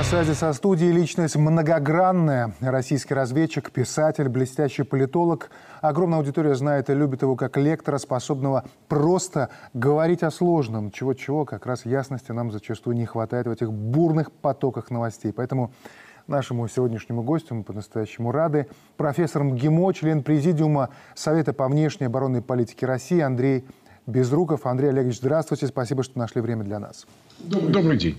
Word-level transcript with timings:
на 0.00 0.04
связи 0.04 0.32
со 0.32 0.54
студией 0.54 0.92
личность 0.92 1.36
многогранная. 1.36 2.54
Российский 2.60 3.12
разведчик, 3.12 3.70
писатель, 3.70 4.30
блестящий 4.30 4.82
политолог. 4.82 5.50
Огромная 5.82 6.20
аудитория 6.20 6.54
знает 6.54 6.88
и 6.88 6.94
любит 6.94 7.20
его 7.20 7.36
как 7.36 7.58
лектора, 7.58 7.98
способного 7.98 8.64
просто 8.88 9.50
говорить 9.74 10.22
о 10.22 10.30
сложном. 10.30 10.90
Чего-чего, 10.90 11.44
как 11.44 11.66
раз 11.66 11.84
ясности 11.84 12.32
нам 12.32 12.50
зачастую 12.50 12.96
не 12.96 13.04
хватает 13.04 13.46
в 13.46 13.50
этих 13.50 13.70
бурных 13.70 14.32
потоках 14.32 14.90
новостей. 14.90 15.34
Поэтому 15.34 15.70
нашему 16.26 16.66
сегодняшнему 16.66 17.22
гостю 17.22 17.56
мы 17.56 17.62
по-настоящему 17.62 18.32
рады. 18.32 18.68
Профессор 18.96 19.44
МГИМО, 19.44 19.92
член 19.92 20.22
Президиума 20.22 20.88
Совета 21.14 21.52
по 21.52 21.68
внешней 21.68 22.06
оборонной 22.06 22.40
политике 22.40 22.86
России 22.86 23.20
Андрей 23.20 23.66
Безруков. 24.10 24.66
Андрей 24.66 24.90
Олегович, 24.90 25.18
здравствуйте. 25.18 25.66
Спасибо, 25.66 26.02
что 26.02 26.18
нашли 26.18 26.40
время 26.40 26.64
для 26.64 26.78
нас. 26.78 27.06
Добрый, 27.38 27.72
Добрый 27.72 27.98
день. 27.98 28.18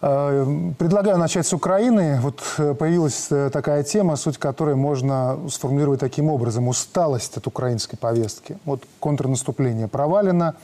Э, 0.00 0.72
предлагаю 0.78 1.18
начать 1.18 1.46
с 1.46 1.52
Украины. 1.52 2.18
Вот 2.20 2.42
э, 2.58 2.74
появилась 2.74 3.28
э, 3.30 3.50
такая 3.50 3.82
тема, 3.82 4.16
суть 4.16 4.38
которой 4.38 4.74
можно 4.74 5.38
сформулировать 5.50 6.00
таким 6.00 6.28
образом. 6.28 6.68
Усталость 6.68 7.36
от 7.36 7.46
украинской 7.46 7.96
повестки. 7.96 8.58
Вот 8.64 8.82
контрнаступление 9.00 9.88
провалено, 9.88 10.54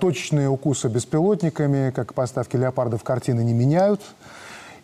точечные 0.00 0.48
укусы 0.48 0.88
беспилотниками, 0.88 1.92
как 1.94 2.12
поставки 2.12 2.56
леопардов 2.56 3.04
картины, 3.04 3.42
не 3.44 3.52
меняют. 3.52 4.00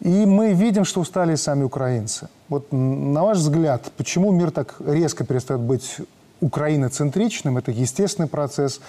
И 0.01 0.27
мы 0.27 0.53
видим, 0.53 0.85
что 0.85 1.01
устали 1.01 1.35
сами 1.35 1.65
украинцы. 1.65 2.29
Вот 2.49 2.69
на 2.71 3.25
ваш 3.25 3.39
взгляд, 3.39 3.91
почему 3.97 4.31
мир 4.31 4.51
так 4.51 4.77
резко 4.87 5.25
перестает 5.25 5.61
быть 5.61 5.97
украиноцентричным? 6.41 7.59
Это 7.59 7.71
естественный 7.71 8.29
процесс. 8.29 8.81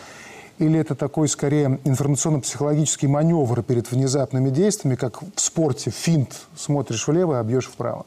Или 0.60 0.80
это 0.80 0.96
такой, 0.96 1.28
скорее, 1.28 1.80
информационно-психологический 1.84 3.08
маневр 3.08 3.62
перед 3.62 3.92
внезапными 3.92 4.50
действиями, 4.50 4.96
как 4.96 5.22
в 5.22 5.40
спорте, 5.40 5.92
финт, 5.92 6.48
смотришь 6.56 7.08
влево, 7.08 7.40
а 7.40 7.44
бьешь 7.44 7.68
вправо? 7.68 8.06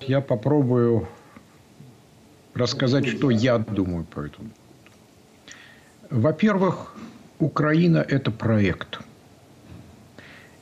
Я 0.00 0.22
попробую 0.22 1.06
рассказать, 2.54 3.06
что 3.06 3.30
я 3.30 3.58
думаю 3.58 4.04
по 4.04 4.20
этому. 4.20 4.50
Во-первых, 6.08 6.96
Украина– 7.38 7.98
это 8.08 8.30
проект. 8.30 9.00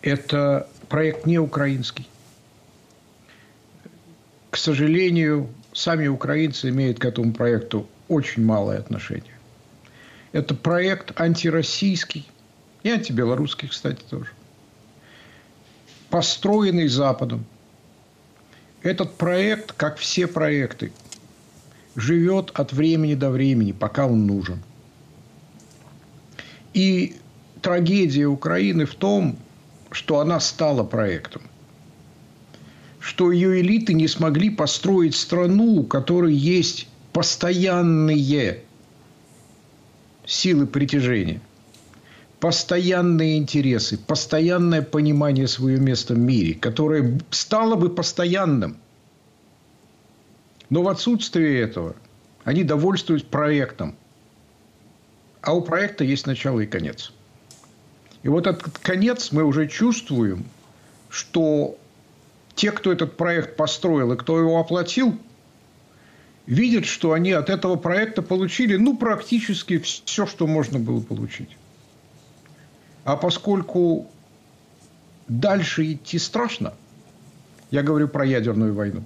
Это 0.03 0.69
проект 0.89 1.27
не 1.27 1.39
украинский. 1.39 2.09
К 4.51 4.57
сожалению, 4.57 5.49
сами 5.73 6.09
украинцы 6.09 6.71
имеют 6.71 6.99
к 6.99 7.05
этому 7.05 7.33
проекту 7.33 7.87
очень 8.09 8.45
малое 8.45 8.79
отношение. 8.79 9.35
Это 10.33 10.55
проект 10.55 11.19
антироссийский 11.21 12.29
и 12.83 12.91
антибелорусский, 12.91 13.69
кстати, 13.69 14.03
тоже. 14.09 14.31
Построенный 16.11 16.89
Западом. 16.89 17.45
Этот 18.83 19.15
проект, 19.15 19.73
как 19.73 19.97
все 19.97 20.27
проекты, 20.27 20.93
живет 21.97 22.51
от 22.55 22.73
времени 22.73 23.15
до 23.15 23.31
времени, 23.31 23.73
пока 23.73 24.07
он 24.07 24.27
нужен. 24.27 24.63
И 26.75 27.17
трагедия 27.63 28.27
Украины 28.27 28.85
в 28.85 28.95
том, 28.95 29.39
что 29.91 30.19
она 30.19 30.41
стала 30.41 30.83
проектом. 30.83 31.43
Что 32.99 33.31
ее 33.31 33.61
элиты 33.61 33.95
не 33.95 34.09
смогли 34.09 34.51
построить 34.51 35.15
страну, 35.15 35.77
у 35.77 35.85
которой 35.85 36.35
есть 36.35 36.89
постоянные 37.15 38.65
силы 40.27 40.67
притяжения, 40.67 41.41
постоянные 42.41 43.39
интересы, 43.39 43.97
постоянное 43.97 44.83
понимание 44.83 45.47
своего 45.47 45.81
места 45.81 46.15
в 46.15 46.19
мире, 46.19 46.55
которое 46.55 47.21
стало 47.31 47.77
бы 47.77 47.89
постоянным. 47.89 48.79
Но 50.71 50.83
в 50.83 50.89
отсутствие 50.89 51.61
этого 51.61 51.95
они 52.43 52.65
довольствуются 52.65 53.29
проектом. 53.29 53.95
А 55.41 55.55
у 55.55 55.63
проекта 55.63 56.03
есть 56.03 56.27
начало 56.27 56.61
и 56.61 56.67
конец. 56.67 57.13
И 58.25 58.29
вот 58.29 58.49
этот 58.49 58.77
конец 58.79 59.31
мы 59.31 59.45
уже 59.45 59.69
чувствуем, 59.69 60.47
что 61.11 61.79
те, 62.57 62.73
кто 62.73 62.91
этот 62.91 63.17
проект 63.17 63.57
построил 63.57 64.13
и 64.13 64.17
кто 64.17 64.41
его 64.41 64.59
оплатил– 64.59 65.17
видят, 66.47 66.85
что 66.85 67.13
они 67.13 67.33
от 67.33 67.51
этого 67.51 67.77
проекта 67.77 68.23
получили, 68.23 68.77
ну, 68.77 68.97
практически 68.97 69.79
все, 69.79 70.27
что 70.27 70.47
можно 70.47 70.79
было 70.79 71.01
получить. 71.01 71.57
А 73.05 73.17
поскольку 73.17 74.11
дальше 75.29 75.93
идти 75.93 76.19
страшно, 76.19 76.75
я 77.71 77.83
говорю 77.83 78.09
про 78.09 78.25
ядерную 78.25 78.75
войну, 78.75 79.05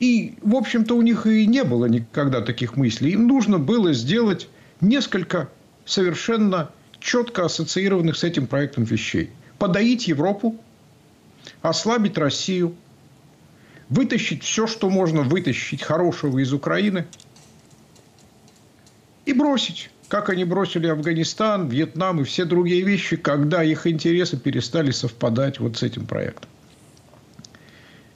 и, 0.00 0.34
в 0.42 0.56
общем-то, 0.56 0.96
у 0.96 1.02
них 1.02 1.26
и 1.26 1.46
не 1.46 1.64
было 1.64 1.86
никогда 1.86 2.40
таких 2.40 2.76
мыслей. 2.76 3.12
Им 3.12 3.26
нужно 3.26 3.58
было 3.58 3.92
сделать 3.92 4.48
несколько 4.80 5.48
совершенно 5.86 6.70
четко 6.98 7.44
ассоциированных 7.44 8.16
с 8.16 8.24
этим 8.24 8.46
проектом 8.46 8.84
вещей. 8.84 9.30
Подоить 9.58 10.08
Европу, 10.08 10.56
ослабить 11.62 12.18
Россию– 12.18 12.74
вытащить 13.88 14.42
все, 14.42 14.66
что 14.66 14.90
можно 14.90 15.22
вытащить 15.22 15.82
хорошего 15.82 16.38
из 16.38 16.52
Украины 16.52 17.06
и 19.24 19.32
бросить. 19.32 19.90
Как 20.08 20.28
они 20.28 20.44
бросили 20.44 20.86
Афганистан, 20.86 21.68
Вьетнам 21.68 22.20
и 22.20 22.24
все 22.24 22.44
другие 22.44 22.82
вещи, 22.82 23.16
когда 23.16 23.64
их 23.64 23.86
интересы 23.86 24.36
перестали 24.36 24.90
совпадать 24.90 25.58
вот 25.60 25.78
с 25.78 25.82
этим 25.82 26.06
проектом. 26.06 26.50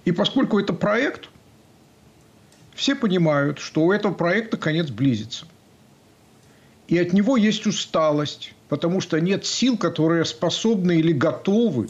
И 0.05 0.13
поскольку 0.13 0.59
это 0.59 0.73
проект, 0.73 1.29
все 2.75 2.95
понимают, 2.95 3.59
что 3.59 3.83
у 3.83 3.93
этого 3.93 4.13
проекта 4.13 4.57
конец 4.57 4.91
близится. 4.91 5.47
И 6.87 6.97
от 6.97 7.13
него 7.13 7.37
есть 7.37 7.67
усталость, 7.67 8.55
потому 8.69 9.01
что 9.01 9.21
нет 9.21 9.45
сил, 9.45 9.77
которые 9.77 10.25
способны 10.25 10.99
или 10.99 11.13
готовы 11.13 11.89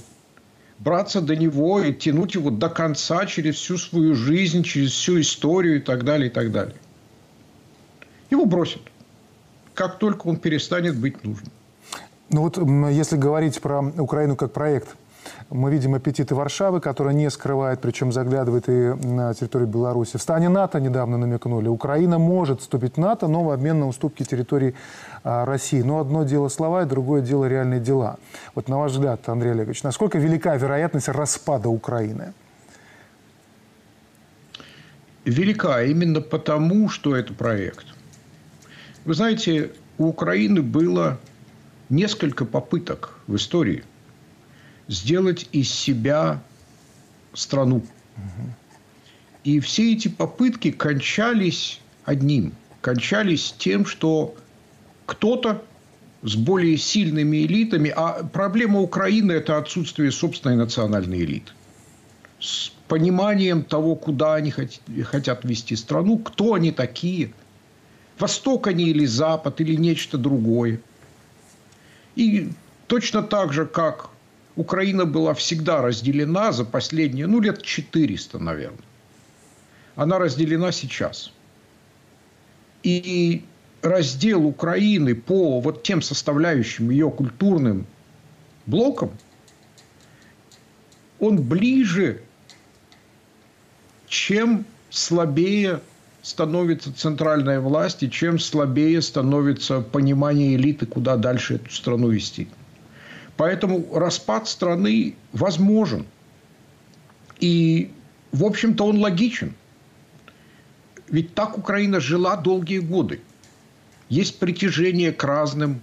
браться 0.78 1.20
до 1.20 1.36
него 1.36 1.80
и 1.80 1.92
тянуть 1.92 2.34
его 2.34 2.50
до 2.50 2.68
конца 2.68 3.26
через 3.26 3.56
всю 3.56 3.78
свою 3.78 4.14
жизнь, 4.14 4.62
через 4.62 4.92
всю 4.92 5.20
историю 5.20 5.76
и 5.76 5.80
так 5.80 6.04
далее, 6.04 6.28
и 6.28 6.32
так 6.32 6.52
далее. 6.52 6.76
Его 8.30 8.44
бросят, 8.44 8.82
как 9.74 9.98
только 9.98 10.26
он 10.26 10.36
перестанет 10.36 10.96
быть 10.96 11.24
нужным. 11.24 11.52
Ну 12.30 12.42
вот 12.42 12.58
если 12.92 13.16
говорить 13.16 13.60
про 13.60 13.80
Украину 13.80 14.36
как 14.36 14.52
проект– 14.52 14.88
мы 15.50 15.70
видим 15.70 15.94
аппетиты 15.94 16.34
Варшавы, 16.34 16.80
которая 16.80 17.14
не 17.14 17.30
скрывает, 17.30 17.80
причем 17.80 18.12
заглядывает 18.12 18.68
и 18.68 18.72
на 19.06 19.32
территорию 19.34 19.68
Беларуси. 19.68 20.16
В 20.16 20.22
стане 20.22 20.48
НАТО 20.48 20.80
недавно 20.80 21.16
намекнули. 21.16 21.68
Украина 21.68 22.18
может 22.18 22.60
вступить 22.60 22.94
в 22.94 22.98
НАТО, 22.98 23.28
но 23.28 23.44
в 23.44 23.50
обмен 23.50 23.80
на 23.80 23.88
уступки 23.88 24.24
территории 24.24 24.74
а, 25.24 25.44
России. 25.44 25.82
Но 25.82 26.00
одно 26.00 26.24
дело 26.24 26.48
слова, 26.48 26.82
и 26.82 26.86
другое 26.86 27.22
дело 27.22 27.46
реальные 27.46 27.80
дела. 27.80 28.18
Вот 28.54 28.68
на 28.68 28.78
ваш 28.78 28.92
взгляд, 28.92 29.28
Андрей 29.28 29.52
Олегович, 29.52 29.82
насколько 29.82 30.18
велика 30.18 30.56
вероятность 30.56 31.08
распада 31.08 31.68
Украины? 31.68 32.34
Велика 35.24 35.82
именно 35.82 36.20
потому, 36.20 36.88
что 36.88 37.16
это 37.16 37.32
проект. 37.34 37.86
Вы 39.04 39.14
знаете, 39.14 39.72
у 39.98 40.08
Украины 40.08 40.62
было 40.62 41.18
несколько 41.88 42.44
попыток 42.44 43.18
в 43.26 43.36
истории– 43.36 43.84
сделать 44.88 45.48
из 45.52 45.70
себя 45.70 46.42
страну. 47.34 47.84
И 49.44 49.60
все 49.60 49.92
эти 49.92 50.08
попытки 50.08 50.72
кончались 50.72 51.80
одним. 52.04 52.52
Кончались 52.80 53.54
тем, 53.56 53.86
что 53.86 54.34
кто-то 55.06 55.62
с 56.22 56.34
более 56.34 56.76
сильными 56.76 57.38
элитами, 57.38 57.92
а 57.94 58.24
проблема 58.24 58.80
Украины– 58.80 59.32
это 59.34 59.56
отсутствие 59.56 60.10
собственной 60.10 60.56
национальной 60.56 61.20
элиты. 61.20 61.52
С 62.40 62.72
пониманием 62.88 63.62
того, 63.62 63.94
куда 63.94 64.34
они 64.34 64.52
хотят 65.04 65.44
вести 65.44 65.76
страну, 65.76 66.18
кто 66.18 66.54
они 66.54 66.72
такие, 66.72 67.32
Восток 68.18 68.66
они 68.66 68.88
или 68.88 69.06
Запад, 69.06 69.60
или 69.60 69.76
нечто 69.76 70.18
другое. 70.18 70.80
И 72.16 72.50
точно 72.88 73.22
так 73.22 73.52
же, 73.52 73.64
как 73.64 74.10
Украина 74.58 75.04
была 75.06 75.34
всегда 75.34 75.82
разделена 75.82 76.50
за 76.50 76.64
последние, 76.64 77.28
ну, 77.28 77.40
лет 77.40 77.62
400, 77.62 78.40
наверное. 78.40 78.80
Она 79.94 80.18
разделена 80.18 80.72
сейчас. 80.72 81.32
И 82.82 83.44
раздел 83.82 84.44
Украины 84.44 85.14
по 85.14 85.60
вот 85.60 85.84
тем 85.84 86.02
составляющим 86.02 86.90
ее 86.90 87.08
культурным 87.08 87.86
блокам, 88.66 89.12
он 91.20 91.40
ближе, 91.40 92.20
чем 94.08 94.66
слабее 94.90 95.80
становится 96.20 96.92
центральная 96.92 97.60
власть 97.60 98.02
и 98.02 98.10
чем 98.10 98.40
слабее 98.40 99.02
становится 99.02 99.82
понимание 99.82 100.56
элиты, 100.56 100.86
куда 100.86 101.16
дальше 101.16 101.54
эту 101.54 101.70
страну 101.70 102.08
вести. 102.08 102.48
Поэтому 103.38 103.86
распад 103.94 104.48
страны 104.48 105.14
возможен. 105.32 106.06
И, 107.38 107.92
в 108.32 108.44
общем-то, 108.44 108.84
он 108.84 108.98
логичен. 108.98 109.54
Ведь 111.08 111.34
так 111.34 111.56
Украина 111.56 112.00
жила 112.00 112.34
долгие 112.34 112.80
годы. 112.80 113.20
Есть 114.08 114.40
притяжение 114.40 115.12
к 115.12 115.22
разным, 115.22 115.80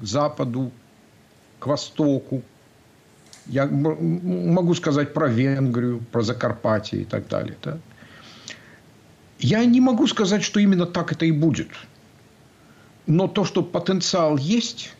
к 0.00 0.04
Западу, 0.04 0.72
к 1.60 1.68
Востоку. 1.68 2.42
Я 3.46 3.66
могу 3.66 4.74
сказать 4.74 5.14
про 5.14 5.28
Венгрию, 5.28 6.04
про 6.10 6.22
Закарпатье 6.22 7.02
и 7.02 7.04
так 7.04 7.28
далее. 7.28 7.56
Да? 7.62 7.78
Я 9.38 9.64
не 9.64 9.80
могу 9.80 10.08
сказать, 10.08 10.42
что 10.42 10.58
именно 10.58 10.86
так 10.86 11.12
это 11.12 11.26
и 11.26 11.30
будет. 11.30 11.68
Но 13.06 13.28
то, 13.28 13.44
что 13.44 13.62
потенциал 13.62 14.36
есть, 14.36 14.95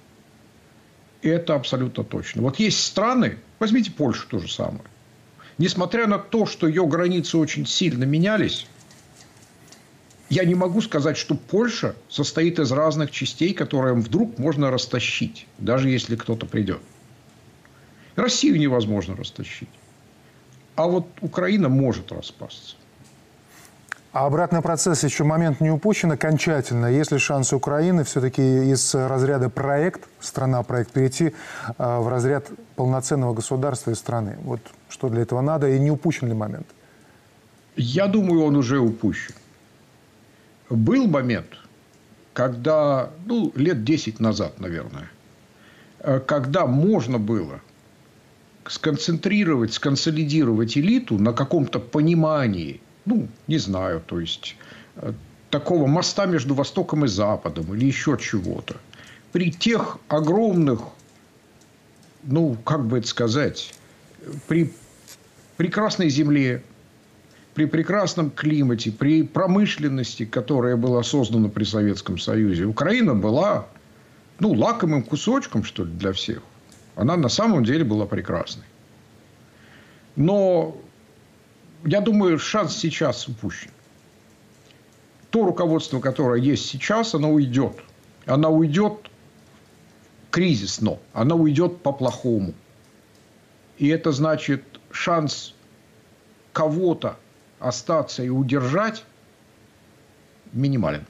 это 1.23 1.55
абсолютно 1.55 2.05
точно. 2.05 2.43
Вот 2.43 2.59
есть 2.59 2.85
страны, 2.85 3.39
возьмите 3.59 3.91
Польшу 3.91 4.27
то 4.29 4.39
же 4.39 4.51
самое. 4.51 4.85
Несмотря 5.59 6.07
на 6.07 6.19
то, 6.19 6.47
что 6.47 6.69
ее 6.69 6.87
границы 6.87 7.39
очень 7.39 7.67
сильно 7.67 8.05
менялись, 8.05 8.67
я 10.29 10.45
не 10.45 10.55
могу 10.55 10.81
сказать, 10.81 11.17
что 11.17 11.35
Польша 11.35 11.95
состоит 12.09 12.59
из 12.59 12.73
разных 12.73 13.11
частей, 13.11 13.55
которые 13.55 13.95
вдруг 13.95 14.39
можно 14.39 14.71
растащить, 14.71 15.47
даже 15.59 15.89
если 15.89 16.17
кто-то 16.17 16.47
придет. 16.47 16.81
Россию 18.17 18.59
невозможно 18.59 19.17
растащить. 19.17 19.69
А 20.75 20.87
вот 20.87 21.07
Украина 21.21 21.69
может 21.69 22.13
распасться. 22.13 22.77
А 24.13 24.27
обратный 24.27 24.63
процесс 24.63 25.05
еще 25.05 25.25
момент 25.25 25.61
не 25.61 25.71
упущен 25.71 26.11
окончательно. 26.13 26.87
Есть 26.87 27.13
ли 27.13 27.19
шансы 27.19 27.55
Украины 27.55 28.03
все-таки 28.05 28.71
из 28.71 28.95
разряда 28.95 29.51
проект, 29.51 30.09
страна-проект, 30.21 30.93
перейти 30.93 31.35
э, 31.79 31.99
в 31.99 32.09
разряд 32.09 32.49
полноценного 32.77 33.35
государства 33.35 33.91
и 33.91 33.95
страны? 33.95 34.39
Вот 34.43 34.61
что 34.89 35.09
для 35.09 35.23
этого 35.23 35.43
надо 35.43 35.69
и 35.69 35.79
не 35.79 35.91
упущен 35.91 36.29
ли 36.29 36.35
момент? 36.35 36.67
Я 37.77 38.07
думаю, 38.07 38.45
он 38.45 38.57
уже 38.57 38.79
упущен. 38.79 39.35
Был 40.71 41.07
момент, 41.07 41.49
когда, 42.33 43.11
ну, 43.27 43.53
лет 43.55 43.85
10 43.85 44.19
назад, 44.19 44.61
наверное, 44.61 45.11
э, 46.01 46.21
когда 46.21 46.67
можно 46.67 47.19
было 47.19 47.61
сконцентрировать, 48.67 49.75
сконсолидировать 49.75 50.77
элиту 50.77 51.19
на 51.19 51.33
каком-то 51.33 51.79
понимании, 51.79 52.81
ну, 53.07 53.29
не 53.47 53.59
знаю, 53.59 54.03
то 54.05 54.21
есть 54.21 54.57
э, 54.97 55.13
такого 55.51 55.87
моста 55.87 56.27
между 56.27 56.55
Востоком 56.55 57.05
и 57.05 57.09
Западом 57.09 57.75
или 57.75 57.87
еще 57.87 58.19
чего-то. 58.21 58.77
При 59.33 59.51
тех 59.51 59.99
огромных, 60.09 60.81
ну, 62.25 62.57
как 62.65 62.85
бы 62.87 62.99
это 62.99 63.07
сказать, 63.07 63.73
при 64.49 64.73
прекрасной 65.57 66.11
земле, 66.11 66.63
при 67.55 67.65
прекрасном 67.65 68.31
климате, 68.31 68.91
при 68.93 69.23
промышленности, 69.23 70.27
которая 70.27 70.77
была 70.77 71.03
создана 71.03 71.49
при 71.49 71.65
Советском 71.65 72.19
Союзе, 72.19 72.65
Украина 72.65 73.15
была 73.15 73.67
ну, 74.41 74.53
лакомым 74.53 75.03
кусочком, 75.03 75.65
что 75.65 75.85
ли, 75.85 75.93
для 75.93 76.13
всех. 76.13 76.43
Она 76.97 77.17
на 77.17 77.29
самом 77.29 77.65
деле 77.65 77.85
была 77.85 78.07
прекрасной. 78.07 78.65
Но 80.17 80.77
я 81.85 82.01
думаю, 82.01 82.39
шанс 82.39 82.77
сейчас 82.77 83.29
упущен. 83.29 83.71
То 85.31 85.45
руководство, 85.45 86.01
которое 86.01 86.41
есть 86.41 86.67
сейчас, 86.67 87.15
оно 87.15 87.33
уйдет. 87.33 87.77
Оно 88.27 88.53
уйдет 88.53 89.11
кризисно, 90.31 90.99
оно 91.13 91.37
уйдет 91.37 91.83
по-плохому. 91.83 92.55
И 93.79 93.89
это 93.89 94.13
значит, 94.13 94.63
шанс 94.91 95.55
кого-то 96.53 97.19
остаться 97.59 98.23
и 98.23 98.29
удержать 98.29 99.05
минимален. 100.53 101.07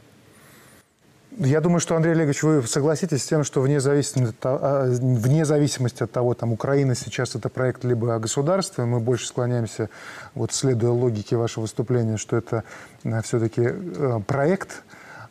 Я 1.39 1.61
думаю, 1.61 1.81
что, 1.81 1.97
Андрей 1.97 2.13
Олегович, 2.13 2.43
вы 2.45 2.67
согласитесь 2.67 3.23
с 3.23 3.27
тем, 3.27 3.45
что 3.45 3.61
вне 3.61 3.79
зависимости, 3.79 4.35
а, 4.43 4.87
вне 4.91 5.45
зависимости 5.45 6.03
от 6.03 6.11
того, 6.11 6.33
там, 6.33 6.53
Украина 6.53 6.95
сейчас 6.95 7.35
это 7.35 7.51
проект 7.51 7.85
либо 7.85 8.19
государства, 8.19 8.87
мы 8.87 9.01
больше 9.01 9.27
склоняемся, 9.27 9.91
вот 10.35 10.53
следуя 10.53 10.93
логике 10.93 11.37
вашего 11.37 11.63
выступления, 11.63 12.17
что 12.17 12.39
это 12.39 12.65
э, 13.05 13.21
все-таки 13.21 13.61
э, 13.65 14.21
проект, 14.27 14.83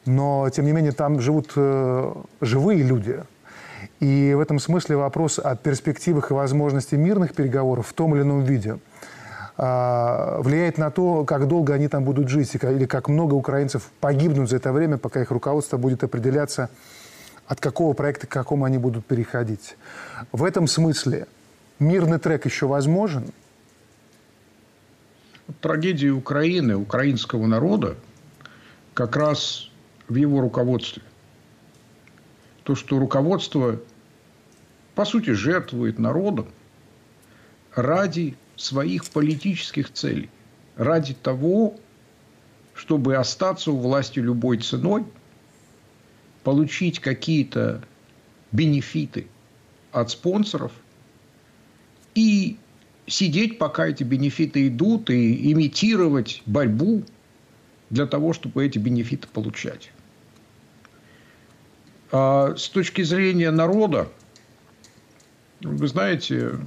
но, 0.06 0.48
тем 0.52 0.66
не 0.66 0.74
менее, 0.74 0.92
там 0.92 1.20
живут 1.22 1.54
э, 1.56 2.14
живые 2.40 2.84
люди. 2.84 3.24
И 4.00 4.36
в 4.36 4.42
этом 4.42 4.60
смысле 4.60 4.98
вопрос 4.98 5.40
о 5.40 5.56
перспективах 5.56 6.30
и 6.30 6.36
возможности 6.36 6.94
мирных 6.94 7.34
переговоров 7.34 7.88
в 7.88 7.94
том 7.94 8.14
или 8.14 8.22
ином 8.22 8.44
виде– 8.44 8.78
влияет 9.58 10.78
на 10.78 10.92
то, 10.92 11.24
как 11.24 11.48
долго 11.48 11.74
они 11.74 11.88
там 11.88 12.04
будут 12.04 12.28
жить, 12.28 12.54
или 12.56 12.86
как 12.86 13.08
много 13.08 13.36
украинцев 13.36 13.90
погибнут 14.02 14.50
за 14.50 14.58
это 14.58 14.74
время, 14.74 14.98
пока 14.98 15.22
их 15.22 15.32
руководство 15.32 15.78
будет 15.78 16.04
определяться, 16.04 16.70
от 17.48 17.62
какого 17.62 17.94
проекта 17.94 18.28
к 18.28 18.32
какому 18.32 18.66
они 18.66 18.78
будут 18.78 19.06
переходить. 19.06 19.78
В 20.32 20.44
этом 20.44 20.68
смысле 20.68 21.28
мирный 21.80 22.20
трек 22.20 22.46
еще 22.46 22.68
возможен? 22.68 23.32
Трагедия 25.62 26.10
Украины, 26.10 26.76
украинского 26.76 27.46
народа, 27.46 27.96
как 28.94 29.16
раз 29.16 29.70
в 30.08 30.16
его 30.16 30.42
руководстве. 30.42 31.04
То, 32.64 32.76
что 32.76 33.00
руководство, 33.00 33.80
по 34.96 35.06
сути, 35.06 35.30
жертвует 35.30 36.00
народом 36.00 36.48
ради 37.76 38.36
своих 38.56 39.06
политических 39.08 39.92
целей, 39.92 40.30
ради 40.76 41.14
того, 41.14 41.76
чтобы 42.74 43.16
остаться 43.16 43.72
у 43.72 43.78
власти 43.78 44.20
любой 44.20 44.58
ценой, 44.58 45.06
получить 46.44 47.00
какие-то 47.00 47.84
бенефиты 48.52 49.28
от 49.92 50.12
спонсоров 50.12 50.72
и 52.14 52.58
сидеть, 53.08 53.58
пока 53.58 53.88
эти 53.88 54.04
бенефиты 54.04 54.68
идут, 54.68 55.10
и 55.10 55.52
имитировать 55.52 56.42
борьбу 56.46 57.04
для 57.90 58.06
того, 58.06 58.34
чтобы 58.34 58.66
эти 58.66 58.78
бенефиты 58.78 59.28
получать. 59.28 59.92
А 62.12 62.56
с 62.56 62.70
точки 62.70 63.02
зрения 63.02 63.52
народа, 63.52 64.10
вы 65.62 65.88
знаете, 65.88 66.60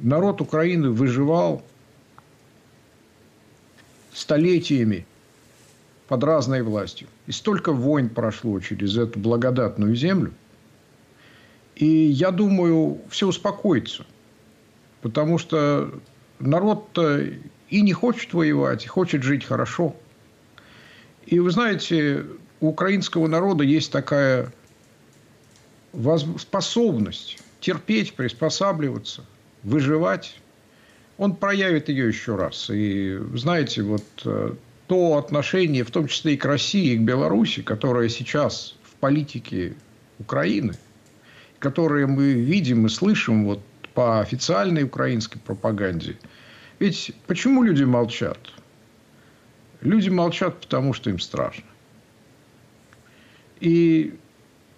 народ 0.00 0.40
Украины 0.40 0.90
выживал 0.90 1.62
столетиями 4.12 5.06
под 6.08 6.24
разной 6.24 6.62
властью. 6.62 7.08
И 7.26 7.32
столько 7.32 7.72
войн 7.72 8.08
прошло 8.08 8.58
через 8.60 8.96
эту 8.96 9.18
благодатную 9.18 9.94
землю. 9.94 10.32
И 11.76 11.86
я 11.86 12.30
думаю, 12.30 13.00
все 13.08 13.28
успокоится. 13.28 14.04
Потому 15.02 15.38
что 15.38 15.92
народ-то 16.40 17.24
и 17.68 17.82
не 17.82 17.92
хочет 17.92 18.32
воевать, 18.32 18.84
и 18.84 18.88
хочет 18.88 19.22
жить 19.22 19.44
хорошо. 19.44 19.94
И 21.26 21.38
вы 21.38 21.50
знаете, 21.50 22.24
у 22.60 22.68
украинского 22.68 23.28
народа 23.28 23.62
есть 23.62 23.92
такая 23.92 24.52
способность 26.38 27.38
терпеть, 27.60 28.14
приспосабливаться– 28.14 29.24
выживать, 29.62 30.40
он 31.16 31.34
проявит 31.34 31.88
ее 31.88 32.08
еще 32.08 32.36
раз. 32.36 32.70
И 32.70 33.18
знаете, 33.34 33.82
вот 33.82 34.04
э, 34.24 34.54
то 34.86 35.16
отношение, 35.16 35.84
в 35.84 35.90
том 35.90 36.06
числе 36.06 36.34
и 36.34 36.36
к 36.36 36.44
России, 36.44 36.92
и 36.92 36.96
к 36.96 37.00
Беларуси, 37.00 37.62
которое 37.62 38.08
сейчас 38.08 38.76
в 38.82 38.94
политике 38.96 39.74
Украины, 40.18 40.74
которое 41.58 42.06
мы 42.06 42.32
видим 42.32 42.86
и 42.86 42.88
слышим 42.88 43.44
вот 43.44 43.60
по 43.94 44.20
официальной 44.20 44.84
украинской 44.84 45.38
пропаганде. 45.40 46.16
Ведь 46.78 47.12
почему 47.26 47.64
люди 47.64 47.82
молчат? 47.82 48.38
Люди 49.80 50.08
молчат, 50.08 50.60
потому 50.60 50.92
что 50.92 51.10
им 51.10 51.18
страшно. 51.18 51.64
И 53.60 54.14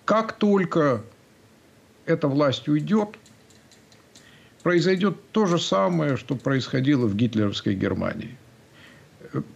как 0.06 0.32
только 0.32 1.02
эта 2.06 2.28
власть 2.28 2.68
уйдет, 2.68 3.10
произойдет 4.62 5.16
то 5.32 5.46
же 5.46 5.58
самое, 5.58 6.16
что 6.16 6.36
происходило 6.36 7.06
в 7.06 7.16
гитлеровской 7.16 7.74
Германии. 7.74 8.36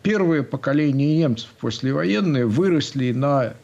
Первое 0.02 0.42
поколение 0.42 1.16
немцев 1.18 1.50
послевоенные 1.60 2.46
выросли 2.46 3.12
на 3.12 3.54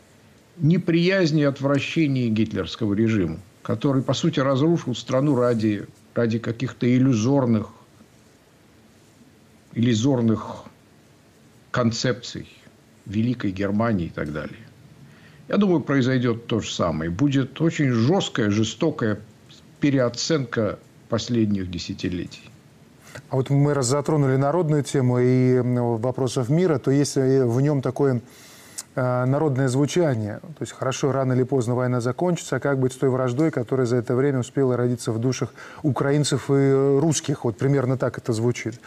неприязни 0.59 1.42
и 1.42 1.44
отвращении 1.44 2.28
гитлерского 2.28 2.94
режима, 2.94 3.38
который, 3.62 4.02
по 4.02 4.12
сути, 4.12 4.40
разрушил 4.40 4.94
страну 4.94 5.37
ради, 5.37 5.87
ради 6.14 6.38
каких-то 6.38 6.92
иллюзорных, 6.92 7.68
иллюзорных 9.75 10.64
концепций 11.70 12.49
Великой 13.06 13.52
Германии 13.52 14.06
и 14.06 14.11
так 14.11 14.32
далее. 14.32 14.59
Я 15.49 15.56
думаю, 15.56 15.80
произойдет 15.80 16.47
то 16.47 16.61
же 16.61 16.70
самое. 16.70 17.11
Будет 17.11 17.61
очень 17.61 17.90
жесткая, 17.90 18.50
жестокая 18.50 19.20
переоценка 19.80 20.78
последних 21.11 21.71
десятилетий. 21.71 22.50
А 23.29 23.37
вот 23.37 23.50
мы 23.50 23.75
раз 23.75 23.87
затронули 23.87 24.37
народную 24.37 24.83
тему 24.85 25.19
и 25.19 25.61
вопросов 25.99 26.49
мира, 26.49 26.79
то 26.79 26.90
есть 26.90 27.17
в 27.17 27.61
нем 27.61 27.83
такое 27.83 28.23
Э, 28.23 28.50
народное 28.97 29.68
звучание. 29.68 30.40
То 30.40 30.62
есть 30.62 30.73
хорошо, 30.73 31.12
рано 31.12 31.32
или 31.32 31.44
поздно 31.44 31.75
война 31.75 32.00
закончится, 32.00 32.56
а 32.56 32.61
как 32.61 32.78
быть 32.78 32.92
с 32.92 32.97
той 32.97 33.09
враждой, 33.09 33.50
которая 33.50 33.87
за 33.87 33.97
это 33.97 34.16
время 34.16 34.40
успела 34.40 34.76
родиться 34.76 35.12
в 35.12 35.18
душах 35.18 35.54
украинцев 35.82 36.50
и 36.50 36.99
русских? 36.99 37.44
Вот 37.44 37.56
примерно 37.56 37.97
так 37.97 38.18
это 38.18 38.32
звучит. 38.32 38.80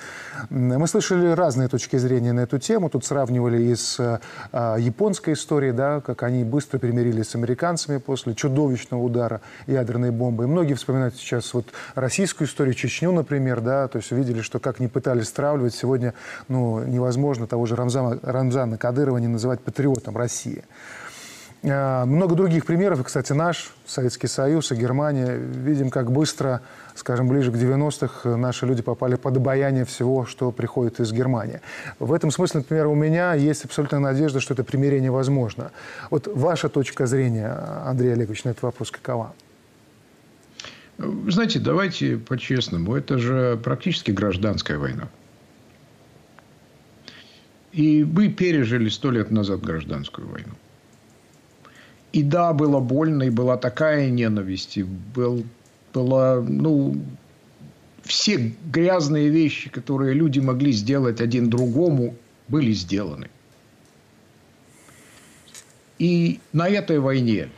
Мы 0.50 0.88
слышали 0.88 1.28
разные 1.30 1.70
точки 1.70 1.96
зрения 1.96 2.34
на 2.34 2.42
эту 2.42 2.60
тему. 2.60 2.90
Тут 2.90 3.06
сравнивали 3.06 3.62
и 3.62 3.76
с 3.76 4.20
а, 4.52 4.78
японской 4.78 5.34
историей, 5.34 5.72
да, 5.72 6.02
как 6.02 6.24
они 6.24 6.44
быстро 6.44 6.80
примирились 6.80 7.30
с 7.30 7.36
американцами 7.36 7.98
после 7.98 8.36
чудовищного 8.36 9.02
удара 9.02 9.42
ядерной 9.68 10.12
бомбы. 10.12 10.44
И 10.44 10.48
многие 10.48 10.74
вспоминают 10.74 11.16
сейчас 11.16 11.54
вот 11.54 11.68
российскую 11.96 12.48
историю, 12.48 12.74
Чечню, 12.74 13.12
например, 13.14 13.62
да, 13.62 13.88
то 13.88 14.00
есть 14.00 14.12
увидели, 14.12 14.42
что 14.42 14.60
как 14.60 14.80
не 14.82 14.90
пытались 14.90 15.28
стравливать, 15.28 15.74
сегодня 15.74 16.14
ну, 16.50 16.84
невозможно 16.84 17.48
того 17.48 17.66
же 17.66 17.76
Рамзана, 17.76 18.20
Рамзана 18.22 18.78
Кадырова 18.78 19.18
не 19.18 19.28
называть 19.28 19.62
патриотом 19.62 19.93
патриотом 19.94 20.18
России. 20.18 20.64
Э, 21.62 22.06
много 22.06 22.36
других 22.36 22.66
примеров, 22.66 23.00
и, 23.00 23.04
кстати, 23.04 23.34
наш 23.34 23.72
Советский 23.86 24.28
Союз 24.28 24.72
и 24.72 24.76
Германия, 24.76 25.38
видим, 25.38 25.90
как 25.90 26.12
быстро, 26.12 26.62
скажем, 26.96 27.28
ближе 27.30 27.52
к 27.52 27.56
90-х 27.56 28.38
наши 28.38 28.66
люди 28.66 28.82
попали 28.82 29.16
под 29.16 29.38
обаяние 29.38 29.86
всего, 29.86 30.26
что 30.26 30.52
приходит 30.52 31.00
из 31.00 31.14
Германии. 31.14 31.62
В 32.00 32.12
этом 32.12 32.32
смысле, 32.32 32.60
например, 32.60 32.88
у 32.88 32.96
меня 32.96 33.34
есть 33.34 33.66
абсолютная 33.66 34.00
надежда, 34.02 34.40
что 34.40 34.54
это 34.54 34.64
примирение 34.64 35.12
возможно. 35.12 35.72
Вот 36.10 36.28
ваша 36.28 36.70
точка 36.70 37.08
зрения, 37.08 37.50
Андрей 37.86 38.14
Олегович, 38.14 38.44
на 38.44 38.50
этот 38.50 38.64
вопрос 38.64 38.92
какова? 38.92 39.34
Знаете, 41.28 41.60
давайте 41.60 42.18
по-честному, 42.18 42.96
это 42.96 43.18
же 43.18 43.60
практически 43.64 44.12
гражданская 44.12 44.78
война. 44.78 45.08
И 47.74 48.04
мы 48.04 48.30
пережили 48.30 48.88
сто 48.88 49.10
лет 49.10 49.32
назад 49.32 49.62
гражданскую 49.62 50.28
войну. 50.28 50.54
И 52.12 52.22
да, 52.22 52.54
было 52.54 52.80
больно, 52.80 53.24
и 53.24 53.32
была 53.32 53.58
такая 53.58 54.12
ненависть, 54.12 54.78
и 54.78 54.84
был, 54.84 55.44
была, 55.92 56.40
ну, 56.42 56.96
все 58.04 58.54
грязные 58.72 59.30
вещи, 59.30 59.72
которые 59.72 60.14
люди 60.14 60.40
могли 60.40 60.72
сделать 60.72 61.20
один 61.20 61.50
другому, 61.50 62.16
были 62.48 62.74
сделаны. 62.74 63.32
И 65.98 66.40
на 66.52 66.70
этой 66.70 67.00
войне 67.00 67.50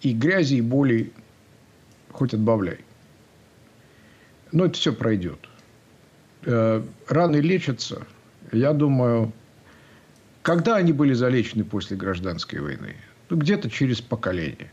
и 0.00 0.12
грязи, 0.12 0.56
и 0.56 0.60
боли 0.62 1.12
хоть 2.10 2.34
отбавляй. 2.34 2.80
Но 4.50 4.64
это 4.64 4.74
все 4.74 4.92
пройдет. 4.92 5.38
Э, 6.44 6.82
раны 7.06 7.36
лечатся– 7.36 8.04
я 8.52 8.72
думаю, 8.74 9.32
когда 10.42 10.76
они 10.76 10.92
были 10.92 11.14
залечены 11.14 11.64
после 11.64 11.96
гражданской 11.96 12.60
войны? 12.60 12.96
Ну, 13.30 13.36
где-то 13.38 13.70
через 13.70 14.00
поколение. 14.00 14.70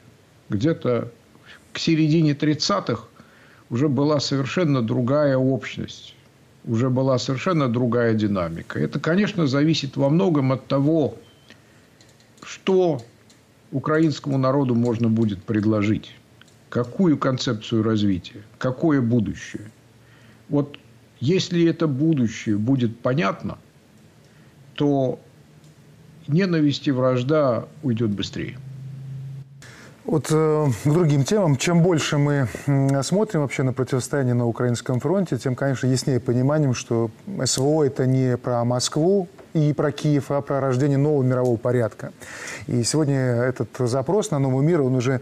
Где-то 0.50 1.12
к 1.71 1.79
середине 1.79 2.33
30-х 2.33 3.03
уже 3.69 3.88
была 3.88 4.19
совершенно 4.19 4.81
другая 4.81 5.38
общность. 5.38 6.15
Уже 6.65 6.89
была 6.89 7.17
совершенно 7.17 7.69
другая 7.69 8.13
динамика. 8.13 8.79
Это, 8.79 9.00
конечно, 9.00 9.48
зависит 9.48 9.95
во 9.95 10.09
многом 10.09 10.51
от 10.51 10.67
того, 10.67 11.17
что 12.41 13.01
украинскому 13.71 14.38
народу 14.38 14.75
можно 14.75 15.07
будет 15.07 15.41
предложить. 15.43 16.13
Какую 16.69 17.17
концепцию 17.17 17.83
развития, 17.83 18.41
какое 18.57 19.01
будущее. 19.01 19.71
Вот 20.50 20.77
если 21.19 21.65
это 21.65 21.88
будущее 21.88 22.57
будет 22.57 23.00
понятно– 23.00 23.57
то 24.79 25.19
ненависть 26.29 26.88
и 26.88 26.91
вражда 26.91 27.65
уйдет 27.83 28.12
быстрее. 28.12 28.57
Вот 30.05 30.27
э, 30.31 30.67
к 30.86 30.89
другим 30.89 31.25
темам. 31.25 31.57
Чем 31.57 31.83
больше 31.83 32.17
мы 32.17 32.48
смотрим 33.03 33.41
вообще 33.41 33.63
на 33.63 33.74
противостояние 33.74 34.36
на 34.36 34.48
украинском 34.48 35.01
фронте, 35.01 35.38
тем, 35.38 35.55
конечно, 35.55 35.86
яснее 35.86 36.21
пониманием, 36.21 36.74
что 36.74 37.12
СВО– 37.43 37.83
это 37.86 38.07
не 38.07 38.38
про 38.38 38.63
Москву 38.63 39.27
и 39.53 39.74
про 39.74 39.91
Киев, 39.91 40.31
а 40.31 40.41
про 40.41 40.62
рождение 40.62 40.98
нового 40.98 41.24
мирового 41.24 41.57
порядка. 41.57 42.13
И 42.67 42.81
сегодня 42.83 43.19
этот 43.19 43.69
запрос 43.79 44.31
на 44.31 44.39
новый 44.39 44.65
мир, 44.65 44.81
он 44.81 44.95
уже 44.95 45.19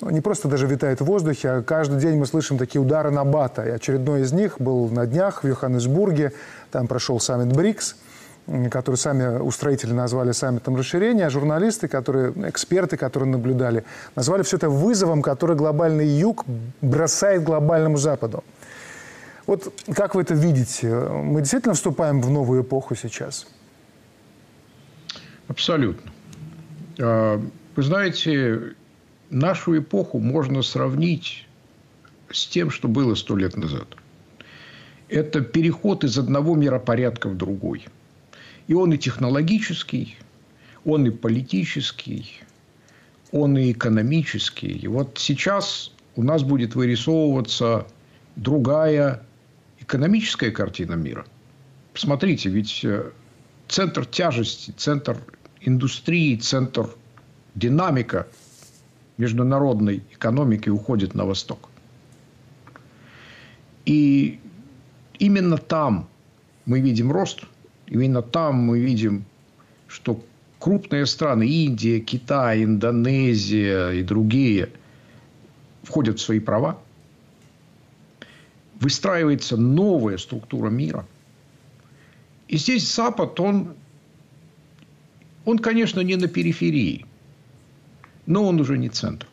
ну, 0.00 0.10
не 0.10 0.20
просто 0.20 0.46
даже 0.46 0.68
витает 0.68 1.00
в 1.00 1.06
воздухе, 1.06 1.50
а 1.50 1.62
каждый 1.62 1.98
день 1.98 2.16
мы 2.16 2.26
слышим 2.26 2.56
такие 2.56 2.80
удары 2.80 3.10
на 3.10 3.24
бата. 3.24 3.66
И 3.66 3.70
очередной 3.70 4.20
из 4.20 4.32
них 4.32 4.60
был 4.60 4.88
на 4.90 5.06
днях 5.06 5.42
в 5.42 5.48
Йоханнесбурге. 5.48 6.32
Там 6.70 6.86
прошел 6.86 7.18
саммит 7.18 7.52
БРИКС– 7.52 7.96
который 8.46 8.96
сами 8.96 9.38
устроители 9.40 9.92
назвали 9.92 10.32
саммитом 10.32 10.76
расширения, 10.76 11.26
а 11.26 11.30
журналисты, 11.30 11.88
которые, 11.88 12.32
эксперты, 12.48 12.96
которые 12.96 13.30
наблюдали, 13.30 13.84
назвали 14.16 14.42
все 14.42 14.56
это 14.56 14.68
вызовом, 14.68 15.22
который 15.22 15.56
глобальный 15.56 16.06
юг 16.06 16.44
бросает 16.80 17.44
глобальному 17.44 17.96
западу. 17.98 18.42
Вот 19.46 19.72
как 19.94 20.14
вы 20.14 20.22
это 20.22 20.34
видите? 20.34 20.88
Мы 20.88 21.40
действительно 21.40 21.74
вступаем 21.74 22.20
в 22.20 22.30
новую 22.30 22.62
эпоху 22.62 22.94
сейчас? 22.94 23.46
Абсолютно. 25.48 26.10
А, 27.00 27.40
вы 27.76 27.82
знаете, 27.82 28.74
нашу 29.30 29.78
эпоху 29.78 30.18
можно 30.18 30.62
сравнить 30.62 31.46
с 32.30 32.46
тем, 32.46 32.70
что 32.70 32.88
было 32.88 33.14
сто 33.14 33.36
лет 33.36 33.56
назад. 33.56 33.86
Это 35.08 35.42
переход 35.42 36.04
из 36.04 36.18
одного 36.18 36.56
миропорядка 36.56 37.28
в 37.28 37.36
другой– 37.36 37.86
и 38.68 38.74
он 38.74 38.92
и 38.92 38.98
технологический, 38.98 40.16
он 40.84 41.06
и 41.06 41.10
политический, 41.10 42.40
он 43.30 43.56
и 43.56 43.72
экономический. 43.72 44.78
И 44.78 44.86
вот 44.88 45.18
сейчас 45.18 45.92
у 46.16 46.22
нас 46.22 46.42
будет 46.42 46.74
вырисовываться 46.74 47.86
другая 48.36 49.24
экономическая 49.80 50.50
картина 50.50 50.94
мира. 50.94 51.26
Посмотрите, 51.92 52.48
ведь 52.48 52.84
э, 52.84 53.10
центр 53.68 54.06
тяжести, 54.06 54.70
центр 54.72 55.18
индустрии, 55.60 56.36
центр 56.36 56.88
динамика 57.54 58.26
международной 59.18 60.02
экономики 60.12 60.68
уходит 60.68 61.14
на 61.14 61.24
восток. 61.24 61.68
И 63.84 64.40
именно 65.18 65.58
там 65.58 66.08
мы 66.64 66.80
видим 66.80 67.12
рост– 67.12 67.44
Именно 67.92 68.22
там 68.22 68.54
мы 68.54 68.80
видим, 68.80 69.26
что 69.86 70.24
крупные 70.58 71.04
страны, 71.04 71.46
Индия, 71.46 72.00
Китай, 72.00 72.64
Индонезия 72.64 73.90
и 73.90 74.02
другие, 74.02 74.70
входят 75.82 76.18
в 76.18 76.22
свои 76.22 76.40
права. 76.40 76.78
Выстраивается 78.80 79.58
новая 79.58 80.16
структура 80.16 80.70
мира. 80.70 81.06
И 82.48 82.56
здесь 82.56 82.90
Запад, 82.94 83.38
он, 83.38 83.74
он, 85.44 85.58
конечно, 85.58 86.00
не 86.00 86.16
на 86.16 86.28
периферии, 86.28 87.04
но 88.24 88.48
он 88.48 88.58
уже 88.58 88.78
не 88.78 88.88
центр. 88.88 89.28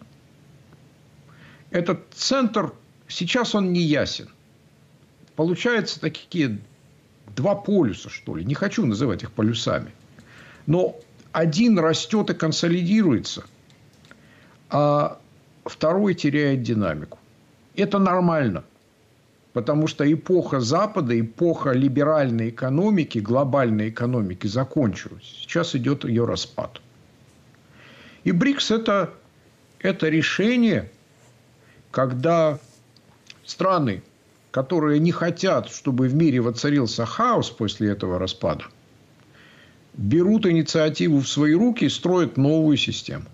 Этот 1.71 2.01
центр, 2.11 2.73
сейчас 3.07 3.55
он 3.55 3.71
не 3.71 3.79
ясен. 3.79 4.27
Получаются 5.37 6.01
такие 6.01 6.59
два 7.35 7.55
полюса, 7.55 8.09
что 8.09 8.35
ли. 8.35 8.45
Не 8.45 8.53
хочу 8.53 8.85
называть 8.85 9.23
их 9.23 9.31
полюсами. 9.31 9.91
Но 10.65 10.95
один 11.31 11.79
растет 11.79 12.29
и 12.29 12.33
консолидируется, 12.33 13.43
а 14.69 15.19
второй 15.65 16.13
теряет 16.15 16.63
динамику. 16.63 17.17
Это 17.75 17.99
нормально. 17.99 18.63
Потому 19.53 19.87
что 19.87 20.11
эпоха 20.11 20.59
Запада, 20.59 21.19
эпоха 21.19 21.71
либеральной 21.71 22.49
экономики, 22.49 23.17
глобальной 23.19 23.89
экономики 23.89 24.47
закончилась. 24.47 25.23
Сейчас 25.23 25.75
идет 25.75 26.03
ее 26.05 26.25
распад. 26.25 26.81
И 28.23 28.31
БРИКС 28.31 28.71
это, 28.71 29.11
это 29.79 30.07
решение, 30.09 30.91
когда 31.89 32.59
страны 33.43 34.03
которые 34.51 34.99
не 34.99 35.11
хотят, 35.11 35.69
чтобы 35.69 36.07
в 36.07 36.15
мире 36.15 36.39
воцарился 36.41 37.05
хаос 37.05 37.49
после 37.49 37.91
этого 37.91 38.17
распада, 38.19 38.65
берут 39.93 40.45
инициативу 40.45 41.19
в 41.19 41.27
свои 41.27 41.53
руки 41.53 41.85
и 41.85 41.89
строят 41.89 42.37
новую 42.37 42.77
систему. 42.77 43.25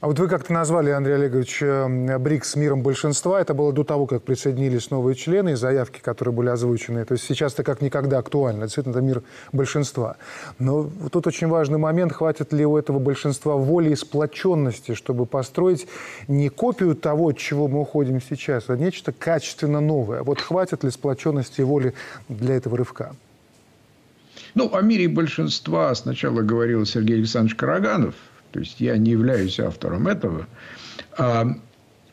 А 0.00 0.08
вот 0.08 0.18
вы 0.18 0.28
как-то 0.28 0.52
назвали, 0.52 0.90
Андрей 0.90 1.14
Олегович, 1.14 1.62
э, 1.62 2.18
БРИКС 2.18 2.56
миром 2.56 2.82
большинства. 2.82 3.40
Это 3.40 3.54
было 3.54 3.72
до 3.72 3.82
того, 3.82 4.06
как 4.06 4.22
присоединились 4.24 4.90
новые 4.90 5.14
члены 5.14 5.52
и 5.52 5.54
заявки, 5.54 6.00
которые 6.00 6.34
были 6.34 6.50
озвучены. 6.50 7.02
То 7.06 7.12
есть 7.12 7.24
сейчас 7.24 7.54
это 7.54 7.62
как 7.62 7.80
никогда 7.80 8.18
актуально. 8.18 8.64
Действительно, 8.64 8.92
это 8.92 9.00
мир 9.00 9.22
большинства. 9.52 10.16
Но 10.58 10.90
тут 11.10 11.26
очень 11.26 11.46
важный 11.46 11.78
момент. 11.78 12.12
Хватит 12.12 12.52
ли 12.52 12.66
у 12.66 12.76
этого 12.76 12.98
большинства 12.98 13.56
воли 13.56 13.90
и 13.90 13.96
сплоченности, 13.96 14.92
чтобы 14.92 15.24
построить 15.24 15.88
не 16.28 16.50
копию 16.50 16.94
того, 16.94 17.28
от 17.28 17.38
чего 17.38 17.66
мы 17.66 17.80
уходим 17.80 18.20
сейчас, 18.20 18.68
а 18.68 18.76
нечто 18.76 19.12
качественно 19.12 19.80
новое? 19.80 20.22
Вот 20.22 20.42
хватит 20.42 20.84
ли 20.84 20.90
сплоченности 20.90 21.62
и 21.62 21.64
воли 21.64 21.94
для 22.28 22.56
этого 22.56 22.76
рывка? 22.76 23.16
Ну, 24.54 24.74
о 24.74 24.82
мире 24.82 25.08
большинства 25.08 25.94
сначала 25.94 26.42
говорил 26.42 26.84
Сергей 26.84 27.16
Александрович 27.16 27.56
Караганов– 27.56 28.14
то 28.52 28.60
есть 28.60 28.80
я 28.80 28.96
не 28.96 29.10
являюсь 29.10 29.60
автором 29.60 30.08
этого. 30.08 30.46
А, 31.18 31.46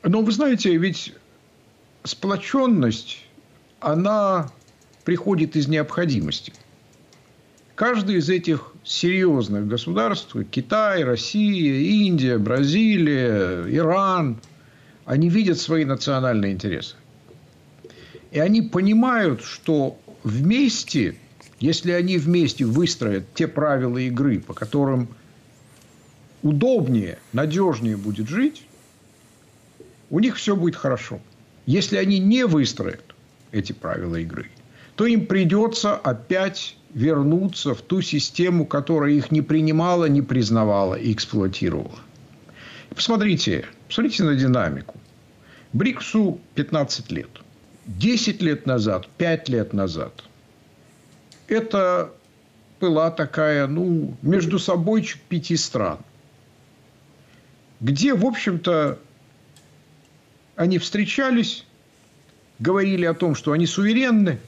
но 0.04 0.22
вы 0.22 0.32
знаете, 0.32 0.76
ведь 0.78 1.14
сплоченность, 2.04 3.26
она 3.80 4.52
приходит 5.06 5.56
из 5.56 5.68
необходимости. 5.68 6.54
Каждый 7.76 8.18
из 8.18 8.30
этих 8.30 8.74
серьезных 8.84 9.68
государств, 9.68 10.36
Китай, 10.52 11.04
Россия, 11.04 11.80
Индия, 11.80 12.38
Бразилия, 12.38 13.64
Иран, 13.68 14.40
они 15.06 15.30
видят 15.30 15.58
свои 15.58 15.86
национальные 15.86 16.54
интересы. 16.54 16.96
И 18.32 18.40
они 18.40 18.62
понимают, 18.62 19.44
что 19.44 19.98
вместе, 20.24 21.16
если 21.60 21.92
они 21.92 22.18
вместе 22.18 22.66
выстроят 22.66 23.34
те 23.34 23.48
правила 23.48 23.98
игры, 23.98 24.40
по 24.40 24.54
которым– 24.54 25.08
удобнее, 26.44 27.18
надежнее 27.32 27.98
будет 27.98 28.30
жить, 28.30 28.68
у 30.10 30.20
них 30.20 30.36
все 30.36 30.56
будет 30.56 30.76
хорошо. 30.76 31.20
Если 31.66 31.98
они 31.98 32.20
не 32.20 32.46
выстроят 32.46 33.16
эти 33.52 33.72
правила 33.72 34.18
игры, 34.18 34.50
то 34.96 35.06
им 35.06 35.26
придется 35.26 35.96
опять 35.96 36.78
вернуться 36.94 37.74
в 37.74 37.82
ту 37.82 38.02
систему, 38.02 38.68
которая 38.68 39.12
их 39.14 39.32
не 39.32 39.42
принимала, 39.42 40.06
не 40.06 40.22
признавала 40.22 40.94
и 40.94 41.12
эксплуатировала. 41.12 42.00
Посмотрите, 42.94 43.66
посмотрите 43.88 44.24
на 44.24 44.36
динамику. 44.36 45.00
БРИКСу 45.72 46.40
15 46.54 47.12
лет. 47.12 47.30
10 47.88 48.42
лет 48.44 48.68
назад, 48.68 49.08
5 49.18 49.50
лет 49.50 49.74
назад 49.74 50.24
это 51.48 52.12
была 52.80 53.12
такая, 53.12 53.68
ну, 53.68 54.16
между 54.22 54.60
собойчик 54.60 55.22
пяти 55.22 55.56
стран– 55.56 56.00
где, 57.84 58.14
в 58.14 58.26
общем-то, 58.26 58.98
они 60.56 60.78
встречались, 60.80 61.66
говорили 62.60 63.06
о 63.06 63.14
том, 63.14 63.36
что 63.36 63.52
они 63.52 63.66
суверенны, 63.66 64.40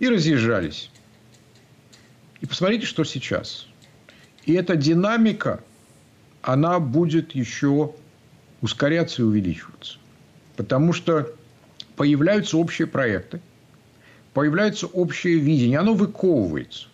и 0.00 0.08
разъезжались. 0.08 0.90
И 2.40 2.46
посмотрите, 2.46 2.86
что 2.86 3.04
сейчас. 3.04 3.68
И 4.44 4.52
эта 4.54 4.74
динамика, 4.74 5.62
она 6.42 6.80
будет 6.80 7.36
еще 7.36 7.94
ускоряться 8.60 9.22
и 9.22 9.24
увеличиваться. 9.24 9.98
Потому 10.56 10.92
что 10.92 11.32
появляются 11.94 12.58
общие 12.58 12.88
проекты, 12.88 13.40
появляется 14.32 14.88
общее 14.88 15.38
видение, 15.38 15.78
оно 15.78 15.94
выковывается. 15.94 16.88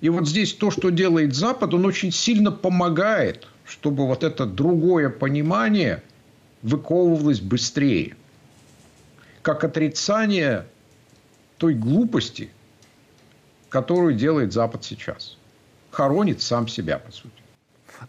И 0.00 0.08
вот 0.08 0.28
здесь 0.28 0.54
то, 0.54 0.72
что 0.72 0.90
делает 0.90 1.36
Запад, 1.36 1.72
он 1.72 1.86
очень 1.86 2.10
сильно 2.10 2.50
помогает– 2.50 3.46
чтобы 3.66 4.06
вот 4.06 4.22
это 4.22 4.46
другое 4.46 5.10
понимание 5.10 6.02
выковывалось 6.62 7.40
быстрее. 7.40 8.16
Как 9.42 9.64
отрицание 9.64 10.66
той 11.58 11.74
глупости, 11.74 12.50
которую 13.68 14.14
делает 14.14 14.52
Запад 14.52 14.84
сейчас. 14.84 15.36
Хоронит 15.90 16.42
сам 16.42 16.68
себя, 16.68 16.98
по 16.98 17.10
сути. 17.10 17.32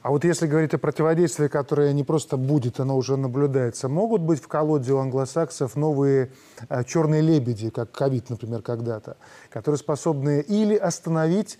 А 0.02 0.10
вот 0.10 0.26
если 0.26 0.48
говорить 0.48 0.74
о 0.74 0.78
противодействии, 0.78 1.48
которое 1.48 1.94
не 1.94 2.04
просто 2.04 2.36
будет, 2.36 2.80
оно 2.80 2.98
уже 2.98 3.16
наблюдается, 3.16 3.88
могут 3.88 4.22
быть 4.22 4.42
в 4.42 4.48
колоде 4.48 4.92
у 4.92 4.98
англосаксов 4.98 5.76
новые 5.76 6.32
э, 6.68 6.84
черные 6.84 7.22
лебеди, 7.22 7.70
как 7.70 7.92
ковид, 7.92 8.30
например, 8.30 8.62
когда-то, 8.62 9.16
которые 9.50 9.80
способны 9.80 10.42
или 10.42 10.76
остановить, 10.76 11.58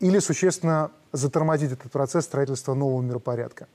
или 0.00 0.18
существенно 0.18 0.92
затормозить 1.12 1.72
этот 1.72 1.92
процесс 1.92 2.24
строительства 2.24 2.74
нового 2.74 3.02
миропорядка? 3.02 3.68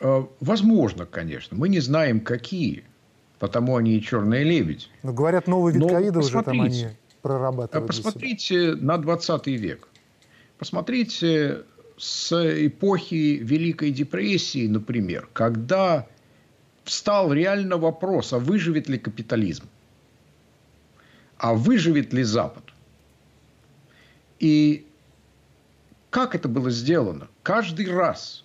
Э, 0.00 0.24
возможно, 0.40 1.06
конечно. 1.06 1.56
Мы 1.56 1.68
не 1.68 1.80
знаем, 1.80 2.20
какие. 2.20 2.84
Потому 3.38 3.76
они 3.76 3.96
и 3.96 4.02
черные 4.02 4.42
лебеди. 4.42 4.86
Но 5.02 5.12
говорят, 5.12 5.46
новый 5.46 5.72
вид 5.72 5.88
ковида 5.88 6.18
уже 6.18 6.42
там 6.42 6.60
они 6.60 6.88
прорабатывают. 7.22 7.86
Посмотрите 7.86 8.74
на 8.74 8.98
20 8.98 9.46
век. 9.46 9.88
Посмотрите 10.58 11.62
с 11.96 12.32
эпохи 12.66 13.38
Великой 13.40 13.92
депрессии, 13.92 14.66
например, 14.66 15.28
когда 15.32 16.08
встал 16.82 17.32
реально 17.32 17.76
вопрос, 17.76 18.32
а 18.32 18.38
выживет 18.38 18.88
ли 18.88 18.98
капитализм? 18.98 19.68
А 21.36 21.54
выживет 21.54 22.12
ли 22.12 22.24
Запад? 22.24 22.64
И 24.40 24.87
как 26.10 26.34
это 26.34 26.48
было 26.48 26.70
сделано? 26.70 27.28
Каждый 27.42 27.90
раз, 27.90 28.44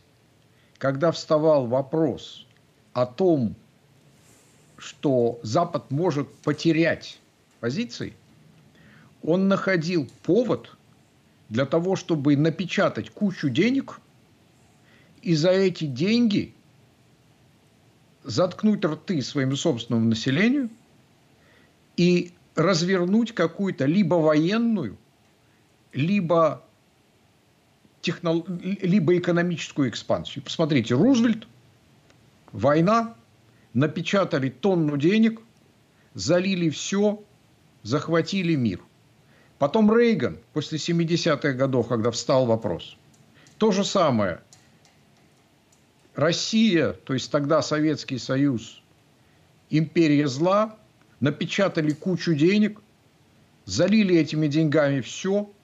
когда 0.78 1.12
вставал 1.12 1.67
вопрос 1.67 2.45
о 2.93 3.06
том, 3.06 3.56
что 4.78 5.39
Запад 5.43 5.89
может 5.91 6.30
потерять 6.38 7.19
позиции, 7.60 8.15
он 9.21 9.47
находил 9.47 10.10
повод 10.23 10.76
для 11.47 11.65
того, 11.65 11.95
чтобы 11.95 12.36
напечатать 12.36 13.10
кучу 13.10 13.49
денег 13.49 14.02
и 15.21 15.36
за 15.36 15.52
эти 15.52 15.86
деньги 15.86 16.54
заткнуть 18.23 18.84
рты 18.84 19.21
своему 19.21 19.56
собственному 19.56 20.10
населению 20.10 20.69
и 21.95 22.34
развернуть 22.56 23.34
какую-то 23.34 23.86
либо 23.86 24.15
военную, 24.15 24.97
либо 25.93 26.62
технол... 28.04 28.46
либо 28.48 29.18
экономическую 29.18 29.89
экспансию. 29.89 30.44
Посмотрите, 30.44 30.94
Рузвельт, 30.94 31.48
война, 32.52 33.16
напечатали 33.74 34.50
тонну 34.50 34.98
денег, 34.98 35.42
залили 36.13 36.70
все, 36.70 37.24
захватили 37.82 38.56
мир. 38.56 38.82
Потом 39.58 39.96
Рейган 39.96 40.38
после 40.52 40.78
70-х 40.78 41.54
годов, 41.54 41.88
когда 41.88 42.12
встал 42.12 42.46
вопрос. 42.46 42.98
То 43.58 43.72
же 43.72 43.84
самое. 43.86 44.42
Россия, 46.13 46.92
то 46.92 47.13
есть 47.13 47.32
тогда 47.32 47.62
Советский 47.62 48.20
Союз, 48.20 48.84
империя 49.70 50.28
зла, 50.28 50.78
напечатали 51.22 51.92
кучу 51.92 52.36
денег, 52.36 52.82
залили 53.66 54.16
этими 54.16 54.48
деньгами 54.48 55.00
все– 55.00 55.50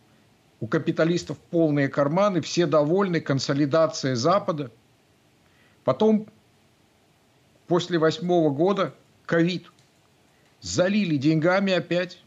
у 0.59 0.67
капиталистов 0.67 1.37
полные 1.37 1.87
карманы, 1.87 2.41
все 2.41 2.65
довольны, 2.65 3.21
консолидация 3.21 4.15
Запада. 4.15 4.71
Потом, 5.83 6.27
после 7.67 7.97
восьмого 7.97 8.49
года, 8.49 8.93
ковид. 9.25 9.71
Залили 10.61 11.15
деньгами 11.15 11.71
опять. 11.71 12.21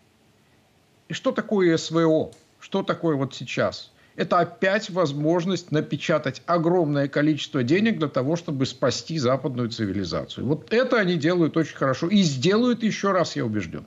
И 1.08 1.12
что 1.12 1.32
такое 1.32 1.76
СВО? 1.76 2.30
Что 2.58 2.82
такое 2.82 3.16
вот 3.16 3.34
сейчас? 3.34 3.92
Это 4.16 4.38
опять 4.38 4.90
возможность 4.90 5.70
напечатать 5.70 6.42
огромное 6.46 7.08
количество 7.08 7.62
денег 7.62 7.98
для 7.98 8.08
того, 8.08 8.36
чтобы 8.36 8.66
спасти 8.66 9.18
западную 9.18 9.70
цивилизацию. 9.70 10.46
Вот 10.46 10.72
это 10.72 10.98
они 10.98 11.16
делают 11.16 11.56
очень 11.56 11.76
хорошо. 11.76 12.08
И 12.08 12.22
сделают 12.22 12.82
еще 12.82 13.12
раз, 13.12 13.36
я 13.36 13.44
убежден. 13.44 13.86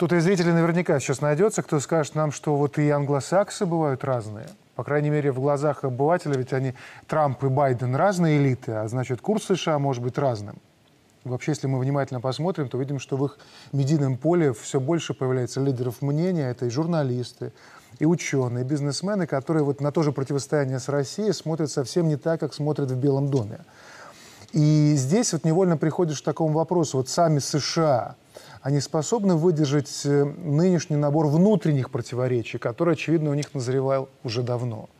Кто-то 0.00 0.16
из 0.16 0.24
зрителей 0.24 0.52
наверняка 0.52 0.98
сейчас 0.98 1.20
найдется, 1.20 1.62
кто 1.62 1.78
скажет 1.78 2.14
нам, 2.14 2.32
что 2.32 2.56
вот 2.56 2.78
и 2.78 2.88
англосаксы 2.88 3.66
бывают 3.66 4.02
разные. 4.02 4.46
По 4.74 4.82
крайней 4.82 5.10
мере, 5.10 5.30
в 5.30 5.40
глазах 5.40 5.84
обывателя, 5.84 6.38
ведь 6.38 6.54
они, 6.54 6.72
Трамп 7.06 7.44
и 7.44 7.48
Байден, 7.48 7.94
разные 7.94 8.38
элиты, 8.38 8.72
а 8.72 8.88
значит, 8.88 9.20
курс 9.20 9.44
США 9.44 9.78
может 9.78 10.02
быть 10.02 10.16
разным. 10.16 10.56
Вообще, 11.24 11.52
если 11.52 11.66
мы 11.66 11.78
внимательно 11.78 12.22
посмотрим, 12.22 12.70
то 12.70 12.78
видим, 12.78 12.98
что 12.98 13.18
в 13.18 13.26
их 13.26 13.36
медийном 13.72 14.16
поле 14.16 14.54
все 14.54 14.80
больше 14.80 15.12
появляется 15.12 15.60
лидеров 15.60 16.00
мнения. 16.00 16.48
Это 16.48 16.64
и 16.64 16.70
журналисты, 16.70 17.52
и 17.98 18.06
ученые, 18.06 18.64
и 18.64 18.66
бизнесмены, 18.66 19.26
которые 19.26 19.64
вот 19.64 19.82
на 19.82 19.92
то 19.92 20.02
же 20.02 20.12
противостояние 20.12 20.78
с 20.78 20.88
Россией 20.88 21.32
смотрят 21.32 21.70
совсем 21.70 22.08
не 22.08 22.16
так, 22.16 22.40
как 22.40 22.54
смотрят 22.54 22.90
в 22.90 22.96
Белом 22.96 23.28
доме. 23.28 23.58
И 24.52 24.94
здесь 24.96 25.32
вот 25.32 25.44
невольно 25.44 25.76
приходишь 25.76 26.20
к 26.22 26.24
такому 26.24 26.54
вопросу. 26.54 26.98
Вот 26.98 27.08
сами 27.08 27.38
США– 27.38 28.16
они 28.62 28.80
способны 28.80 29.36
выдержать 29.36 30.02
э, 30.04 30.24
нынешний 30.24 30.96
набор 30.96 31.28
внутренних 31.28 31.90
противоречий, 31.90 32.58
который, 32.58 32.92
очевидно, 32.92 33.30
у 33.30 33.34
них 33.34 33.54
назревал 33.54 34.10
уже 34.22 34.42
давно? 34.42 34.90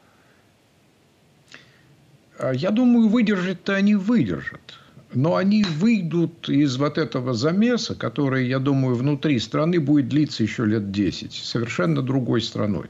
А, 2.38 2.52
я 2.52 2.70
думаю, 2.70 3.08
выдержать-то 3.08 3.74
они 3.74 3.96
выдержат. 3.96 4.60
Но 5.12 5.36
они 5.36 5.64
выйдут 5.64 6.48
из 6.48 6.76
вот 6.78 6.96
этого 6.96 7.34
замеса, 7.34 7.94
который, 7.94 8.46
я 8.46 8.60
думаю, 8.60 8.94
внутри 8.94 9.38
страны 9.40 9.78
будет 9.78 10.08
длиться 10.08 10.42
еще 10.42 10.64
лет 10.64 10.90
10, 10.90 11.32
совершенно 11.32 12.00
другой 12.00 12.40
страной. 12.40 12.88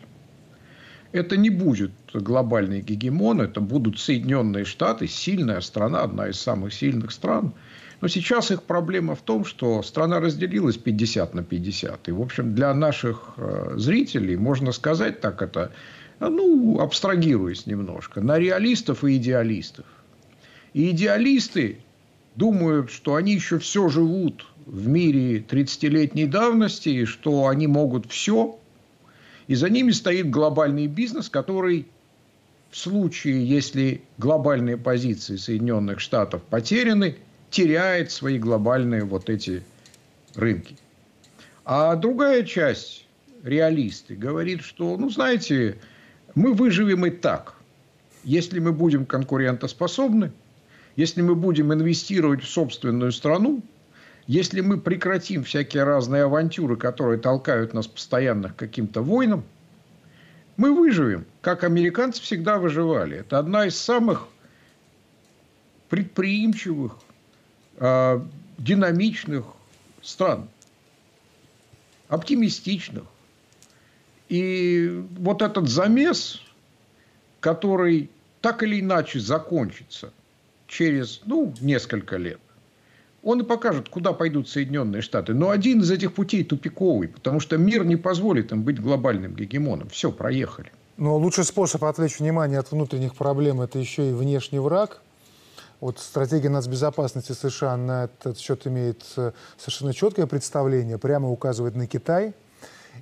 Это 1.12 1.36
не 1.36 1.50
будет 1.50 1.90
глобальный 2.14 2.82
гегемон, 2.82 3.40
это 3.40 3.60
будут 3.60 3.98
Соединенные 3.98 4.64
Штаты, 4.64 5.08
сильная 5.08 5.60
страна, 5.60 6.02
одна 6.02 6.28
из 6.28 6.40
самых 6.40 6.72
сильных 6.72 7.10
стран. 7.10 7.52
Но 8.00 8.08
сейчас 8.08 8.50
их 8.50 8.62
проблема 8.62 9.14
в 9.14 9.20
том, 9.20 9.44
что 9.44 9.82
страна 9.82 10.20
разделилась 10.20 10.78
50 10.78 11.34
на 11.34 11.42
50. 11.42 12.08
И, 12.08 12.12
в 12.12 12.22
общем, 12.22 12.54
для 12.54 12.72
наших 12.72 13.34
э, 13.36 13.74
зрителей, 13.76 14.36
можно 14.36 14.72
сказать 14.72 15.20
так 15.20 15.42
это, 15.42 15.72
ну, 16.20 16.80
абстрагируясь 16.80 17.66
немножко, 17.66 18.20
на 18.20 18.38
реалистов 18.38 19.04
и 19.04 19.16
идеалистов. 19.16 19.84
И 20.72 20.90
идеалисты 20.90 21.78
думают, 22.36 22.90
что 22.90 23.16
они 23.16 23.34
еще 23.34 23.58
все 23.58 23.88
живут 23.88 24.46
в 24.64 24.88
мире 24.88 25.40
30-летней 25.40 26.26
давности, 26.26 26.88
и 26.88 27.04
что 27.04 27.48
они 27.48 27.66
могут 27.66 28.10
все. 28.10 28.58
И 29.50 29.56
за 29.56 29.68
ними 29.68 29.90
стоит 29.90 30.30
глобальный 30.30 30.86
бизнес, 30.86 31.28
который 31.28 31.88
в 32.70 32.76
случае, 32.78 33.44
если 33.44 34.02
глобальные 34.16 34.76
позиции 34.76 35.34
Соединенных 35.34 35.98
Штатов 35.98 36.40
потеряны, 36.44 37.16
теряет 37.50 38.12
свои 38.12 38.38
глобальные 38.38 39.02
вот 39.02 39.28
эти 39.28 39.64
рынки. 40.36 40.76
А 41.64 41.96
другая 41.96 42.44
часть, 42.44 43.08
реалисты, 43.42 44.14
говорит, 44.14 44.62
что, 44.62 44.96
ну, 44.96 45.10
знаете, 45.10 45.78
мы 46.36 46.54
выживем 46.54 47.04
и 47.06 47.10
так, 47.10 47.56
если 48.22 48.60
мы 48.60 48.70
будем 48.70 49.04
конкурентоспособны, 49.04 50.30
если 50.94 51.22
мы 51.22 51.34
будем 51.34 51.72
инвестировать 51.72 52.44
в 52.44 52.48
собственную 52.48 53.10
страну, 53.10 53.64
если 54.30 54.60
мы 54.60 54.80
прекратим 54.80 55.42
всякие 55.42 55.82
разные 55.82 56.22
авантюры, 56.22 56.76
которые 56.76 57.18
толкают 57.18 57.74
нас 57.74 57.88
постоянно 57.88 58.50
к 58.50 58.54
каким-то 58.54 59.02
войнам, 59.02 59.42
мы 60.56 60.72
выживем, 60.72 61.26
как 61.40 61.64
американцы 61.64 62.22
всегда 62.22 62.60
выживали. 62.60 63.18
Это 63.18 63.40
одна 63.40 63.66
из 63.66 63.76
самых 63.76 64.28
предприимчивых, 65.88 66.96
э, 67.78 68.20
динамичных 68.56 69.46
стран, 70.00 70.48
оптимистичных. 72.06 73.06
И 74.28 75.06
вот 75.18 75.42
этот 75.42 75.68
замес, 75.68 76.40
который 77.40 78.08
так 78.40 78.62
или 78.62 78.78
иначе 78.78 79.18
закончится 79.18 80.12
через 80.68 81.20
ну, 81.24 81.52
несколько 81.60 82.16
лет, 82.16 82.38
он 83.22 83.40
и 83.40 83.44
покажет, 83.44 83.88
куда 83.88 84.12
пойдут 84.12 84.48
Соединенные 84.48 85.02
Штаты. 85.02 85.34
Но 85.34 85.50
один 85.50 85.80
из 85.80 85.90
этих 85.90 86.14
путей 86.14 86.44
тупиковый, 86.44 87.08
потому 87.08 87.40
что 87.40 87.56
мир 87.58 87.84
не 87.84 87.96
позволит 87.96 88.52
им 88.52 88.62
быть 88.62 88.80
глобальным 88.80 89.34
гегемоном. 89.34 89.88
Все, 89.88 90.10
проехали. 90.10 90.72
Но 90.96 91.16
лучший 91.16 91.44
способ 91.44 91.84
отвлечь 91.84 92.18
внимание 92.18 92.58
от 92.58 92.70
внутренних 92.70 93.14
проблем– 93.14 93.60
это 93.62 93.78
еще 93.78 94.10
и 94.10 94.12
внешний 94.12 94.58
враг. 94.58 95.00
Вот 95.80 95.98
стратегия 95.98 96.50
нацбезопасности 96.50 97.32
США 97.32 97.76
на 97.76 98.04
этот 98.04 98.38
счет 98.38 98.66
имеет 98.66 99.02
э, 99.16 99.32
совершенно 99.56 99.94
четкое 99.94 100.26
представление, 100.26 100.98
прямо 100.98 101.30
указывает 101.30 101.74
на 101.74 101.86
Китай– 101.86 102.34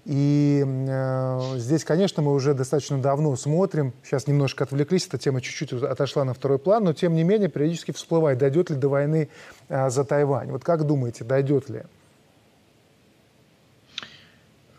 и 0.04 0.64
э, 0.66 1.58
здесь, 1.58 1.84
конечно, 1.84 2.22
мы 2.22 2.32
уже 2.32 2.54
достаточно 2.54 2.98
давно 2.98 3.36
смотрим, 3.36 3.92
сейчас 4.02 4.26
немножко 4.26 4.64
отвлеклись, 4.64 5.06
эта 5.06 5.18
тема 5.18 5.40
чуть-чуть 5.40 5.72
отошла 5.74 6.24
на 6.24 6.32
второй 6.32 6.58
план, 6.58 6.84
но 6.84 6.92
тем 6.94 7.14
не 7.14 7.24
менее 7.24 7.48
периодически 7.48 7.92
всплывает, 7.92 8.38
дойдет 8.38 8.70
ли 8.70 8.76
до 8.76 8.88
войны 8.88 9.28
э, 9.68 9.90
за 9.90 10.04
Тайвань. 10.04 10.50
Вот 10.50 10.64
как 10.64 10.86
думаете, 10.86 11.24
дойдет 11.24 11.68
ли? 11.68 11.82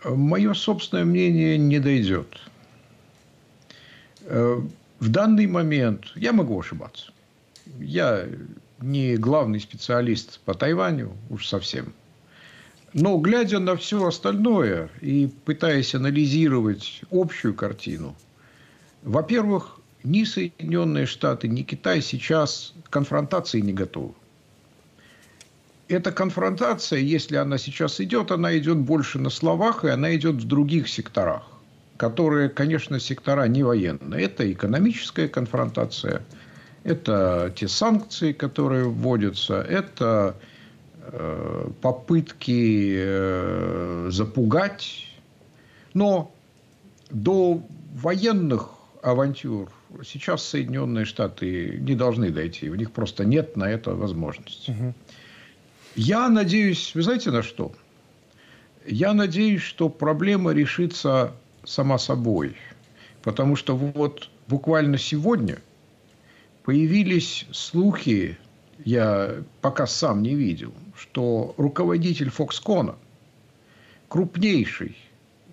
Мое 0.04 0.54
собственное 0.54 1.06
мнение 1.06 1.58
не 1.58 1.80
дойдет. 1.80 2.40
Э, 4.26 4.60
в 5.00 5.10
данный 5.10 5.48
момент 5.48 6.06
я 6.16 6.34
могу 6.34 6.60
ошибаться. 6.60 7.12
Я 7.80 8.26
не 8.82 9.16
главный 9.18 9.60
специалист 9.60 10.40
по 10.42 10.54
Тайваню, 10.54 11.12
уж 11.30 11.48
совсем. 11.48 11.94
Но 12.94 13.18
глядя 13.18 13.60
на 13.60 13.76
все 13.76 14.06
остальное 14.06 14.90
и 15.02 15.30
пытаясь 15.46 15.94
анализировать 15.94 17.02
общую 17.12 17.54
картину, 17.54 18.16
во-первых, 19.04 19.80
ни 20.04 20.24
Соединенные 20.24 21.06
Штаты, 21.06 21.48
ни 21.48 21.62
Китай 21.62 22.02
сейчас 22.02 22.74
к 22.84 22.90
конфронтации 22.90 23.60
не 23.60 23.74
готовы. 23.74 24.14
Эта 25.88 26.12
конфронтация, 26.12 27.00
если 27.00 27.36
она 27.36 27.58
сейчас 27.58 28.00
идет, 28.00 28.32
она 28.32 28.58
идет 28.58 28.78
больше 28.78 29.20
на 29.20 29.30
словах, 29.30 29.84
и 29.84 29.90
она 29.90 30.16
идет 30.16 30.36
в 30.36 30.48
других 30.48 30.88
секторах, 30.88 31.48
которые, 31.98 32.50
конечно, 32.50 33.00
сектора 33.00 33.48
не 33.48 33.64
военные. 33.64 34.24
Это 34.24 34.52
экономическая 34.52 35.28
конфронтация, 35.28 36.24
это 36.84 37.52
те 37.56 37.68
санкции, 37.68 38.34
которые 38.34 38.86
вводятся, 38.86 39.62
это 39.62 40.36
попытки 41.82 42.96
э, 42.98 44.08
запугать. 44.12 45.08
Но 45.94 46.32
до 47.10 47.62
военных 47.94 48.70
авантюр 49.02 49.72
сейчас 50.04 50.44
Соединенные 50.44 51.06
Штаты 51.06 51.78
не 51.80 51.96
должны 51.96 52.30
дойти. 52.30 52.70
У 52.70 52.76
них 52.76 52.92
просто 52.92 53.26
нет 53.26 53.58
на 53.58 53.70
это 53.70 53.96
возможности. 53.96 54.72
Угу. 54.72 54.94
Я 55.96 56.30
надеюсь, 56.30 56.94
вы 56.94 57.02
знаете 57.02 57.32
на 57.32 57.44
что? 57.44 57.72
Я 58.86 59.14
надеюсь, 59.14 59.62
что 59.62 59.90
проблема 59.90 60.52
решится 60.52 61.34
сама 61.64 61.98
собой. 61.98 62.56
Потому 63.22 63.56
что 63.56 63.76
вот 63.76 64.30
буквально 64.48 64.98
сегодня 64.98 65.60
появились 66.64 67.46
слухи 67.52 68.38
я 68.86 69.44
пока 69.62 69.88
сам 69.88 70.22
не 70.22 70.36
видел, 70.36 70.74
что 70.96 71.54
руководитель 71.58 72.30
Foxconn, 72.30 72.96
крупнейший 74.08 74.98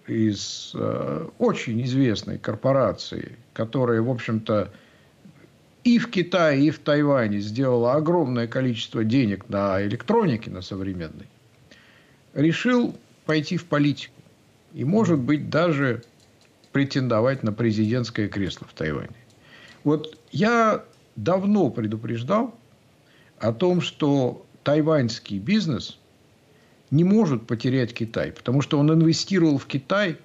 из 0.07 0.73
э, 0.75 1.29
очень 1.39 1.83
известной 1.83 2.39
корпорации, 2.39 3.37
которая, 3.53 4.01
в 4.03 4.11
общем-то, 4.11 4.73
и 5.85 5.99
в 5.99 6.11
Китае, 6.11 6.67
и 6.67 6.71
в 6.71 6.79
Тайване 6.79 7.41
сделала 7.41 7.95
огромное 7.95 8.47
количество 8.47 9.05
денег 9.05 9.49
на 9.49 9.83
электронике, 9.85 10.51
на 10.51 10.63
современной, 10.63 11.29
решил 12.35 12.97
пойти 13.25 13.57
в 13.57 13.67
политику. 13.67 14.15
И, 14.75 14.85
может 14.85 15.19
быть, 15.19 15.49
даже 15.49 16.03
претендовать 16.73 17.43
на 17.43 17.53
президентское 17.53 18.29
кресло 18.29 18.67
в 18.69 18.75
Тайване. 18.75 19.17
Вот 19.85 20.19
я 20.33 20.85
давно 21.15 21.71
предупреждал, 21.71 22.55
о 23.39 23.53
том, 23.53 23.81
что 23.81 24.45
тайваньский 24.63 25.39
бизнес 25.39 25.99
не 26.91 27.05
может 27.05 27.47
потерять 27.47 27.95
Китай, 27.95 28.33
потому 28.33 28.63
что 28.63 28.79
он 28.79 28.93
инвестировал 28.93 29.59
в 29.59 29.67
Китай 29.67 30.19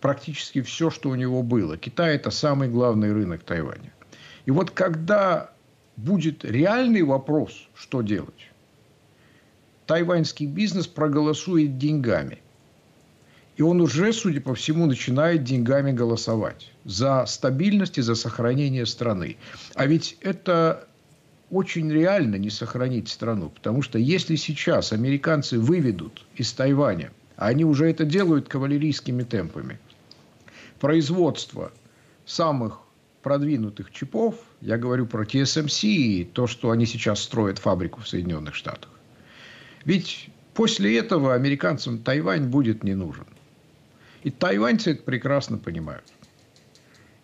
практически 0.00 0.62
все, 0.62 0.90
что 0.90 1.10
у 1.10 1.14
него 1.14 1.42
было. 1.42 1.76
Китай– 1.76 2.14
это 2.16 2.30
самый 2.30 2.68
главный 2.68 3.12
рынок 3.12 3.42
Тайваня. 3.42 3.92
И 4.44 4.50
вот 4.50 4.70
когда 4.70 5.50
будет 5.96 6.44
реальный 6.44 7.02
вопрос, 7.02 7.68
что 7.74 8.02
делать, 8.02 8.50
тайваньский 9.86 10.46
бизнес 10.46 10.86
проголосует 10.86 11.78
деньгами. 11.78 12.38
И 13.56 13.62
он 13.62 13.80
уже, 13.80 14.12
судя 14.12 14.42
по 14.42 14.54
всему, 14.54 14.84
начинает 14.84 15.42
деньгами 15.42 15.90
голосовать 15.90 16.70
за 16.84 17.24
стабильность 17.26 17.96
и 17.96 18.02
за 18.02 18.14
сохранение 18.14 18.84
страны. 18.84 19.38
А 19.74 19.86
ведь 19.86 20.18
это 20.20 20.86
очень 21.50 21.90
реально 21.90 22.36
не 22.36 22.50
сохранить 22.50 23.08
страну. 23.08 23.50
Потому 23.50 23.82
что 23.82 23.98
если 23.98 24.36
сейчас 24.36 24.92
американцы 24.92 25.58
выведут 25.58 26.26
из 26.34 26.52
Тайваня, 26.52 27.12
а 27.36 27.48
они 27.48 27.64
уже 27.64 27.88
это 27.88 28.04
делают 28.04 28.48
кавалерийскими 28.48 29.22
темпами, 29.22 29.78
производство 30.80 31.72
самых 32.24 32.80
продвинутых 33.22 33.90
чипов, 33.90 34.36
я 34.60 34.78
говорю 34.78 35.06
про 35.06 35.24
TSMC 35.24 35.88
и 35.88 36.24
то, 36.24 36.46
что 36.46 36.70
они 36.70 36.86
сейчас 36.86 37.22
строят 37.22 37.58
фабрику 37.58 38.00
в 38.00 38.08
Соединенных 38.08 38.54
Штатах. 38.54 38.90
Ведь 39.84 40.30
после 40.54 40.98
этого 40.98 41.34
американцам 41.34 41.98
Тайвань 41.98 42.48
будет 42.48 42.82
не 42.82 42.94
нужен. 42.94 43.26
И 44.22 44.30
тайваньцы 44.30 44.92
это 44.92 45.02
прекрасно 45.04 45.56
понимают. 45.56 46.04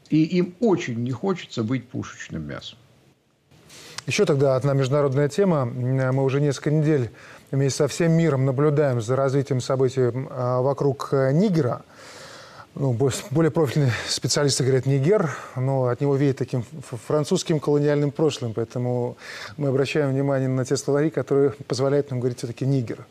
И 0.09 0.23
им 0.23 0.55
очень 0.61 1.03
не 1.03 1.11
хочется 1.11 1.65
быть 1.65 1.89
пушечным 1.89 2.47
мясом. 2.47 2.79
Еще 4.07 4.25
тогда 4.25 4.57
одна 4.57 4.75
международная 4.75 5.29
тема. 5.29 5.65
Мы 5.65 6.25
уже 6.25 6.41
несколько 6.41 6.73
недель 6.73 7.11
вместе 7.53 7.79
со 7.79 7.89
всем 7.89 8.11
миром 8.13 8.45
наблюдаем 8.45 9.01
за 9.01 9.15
развитием 9.15 9.61
событий 9.61 10.11
а, 10.31 10.61
вокруг 10.61 11.11
э, 11.13 11.31
Нигера. 11.33 11.83
ну, 12.75 12.99
более 13.31 13.53
профильные 13.53 13.93
специалисты 14.09 14.65
говорят 14.65 14.87
Нигер, 14.87 15.31
но 15.55 15.87
от 15.87 16.01
него 16.01 16.17
веет 16.17 16.39
таким 16.39 16.65
французским 17.07 17.61
колониальным 17.61 18.11
прошлым, 18.11 18.55
поэтому 18.55 19.17
мы 19.57 19.69
обращаем 19.69 20.11
внимание 20.11 20.49
на 20.49 20.65
те 20.65 20.77
словари, 20.77 21.11
которые 21.11 21.51
позволяют 21.69 22.11
нам 22.11 22.19
говорить 22.19 22.39
все-таки 22.39 22.67
Нигер. 22.67 23.07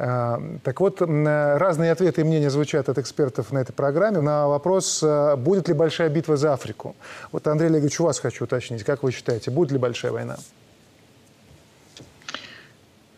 А, 0.00 0.40
так 0.62 0.80
вот, 0.80 1.02
разные 1.02 1.90
ответы 1.90 2.20
и 2.20 2.24
мнения 2.24 2.50
звучат 2.50 2.88
от 2.88 2.98
экспертов 2.98 3.50
на 3.50 3.58
этой 3.58 3.72
программе 3.72 4.20
на 4.20 4.46
вопрос, 4.46 5.00
а, 5.02 5.34
будет 5.34 5.66
ли 5.66 5.74
большая 5.74 6.08
битва 6.08 6.36
за 6.36 6.52
Африку. 6.52 6.94
Вот, 7.32 7.48
Андрей 7.48 7.66
Олегович, 7.66 7.98
у 7.98 8.04
вас 8.04 8.20
хочу 8.20 8.44
уточнить. 8.44 8.84
Как 8.84 9.02
вы 9.02 9.10
считаете, 9.10 9.50
будет 9.50 9.72
ли 9.72 9.78
большая 9.78 10.12
война? 10.12 10.36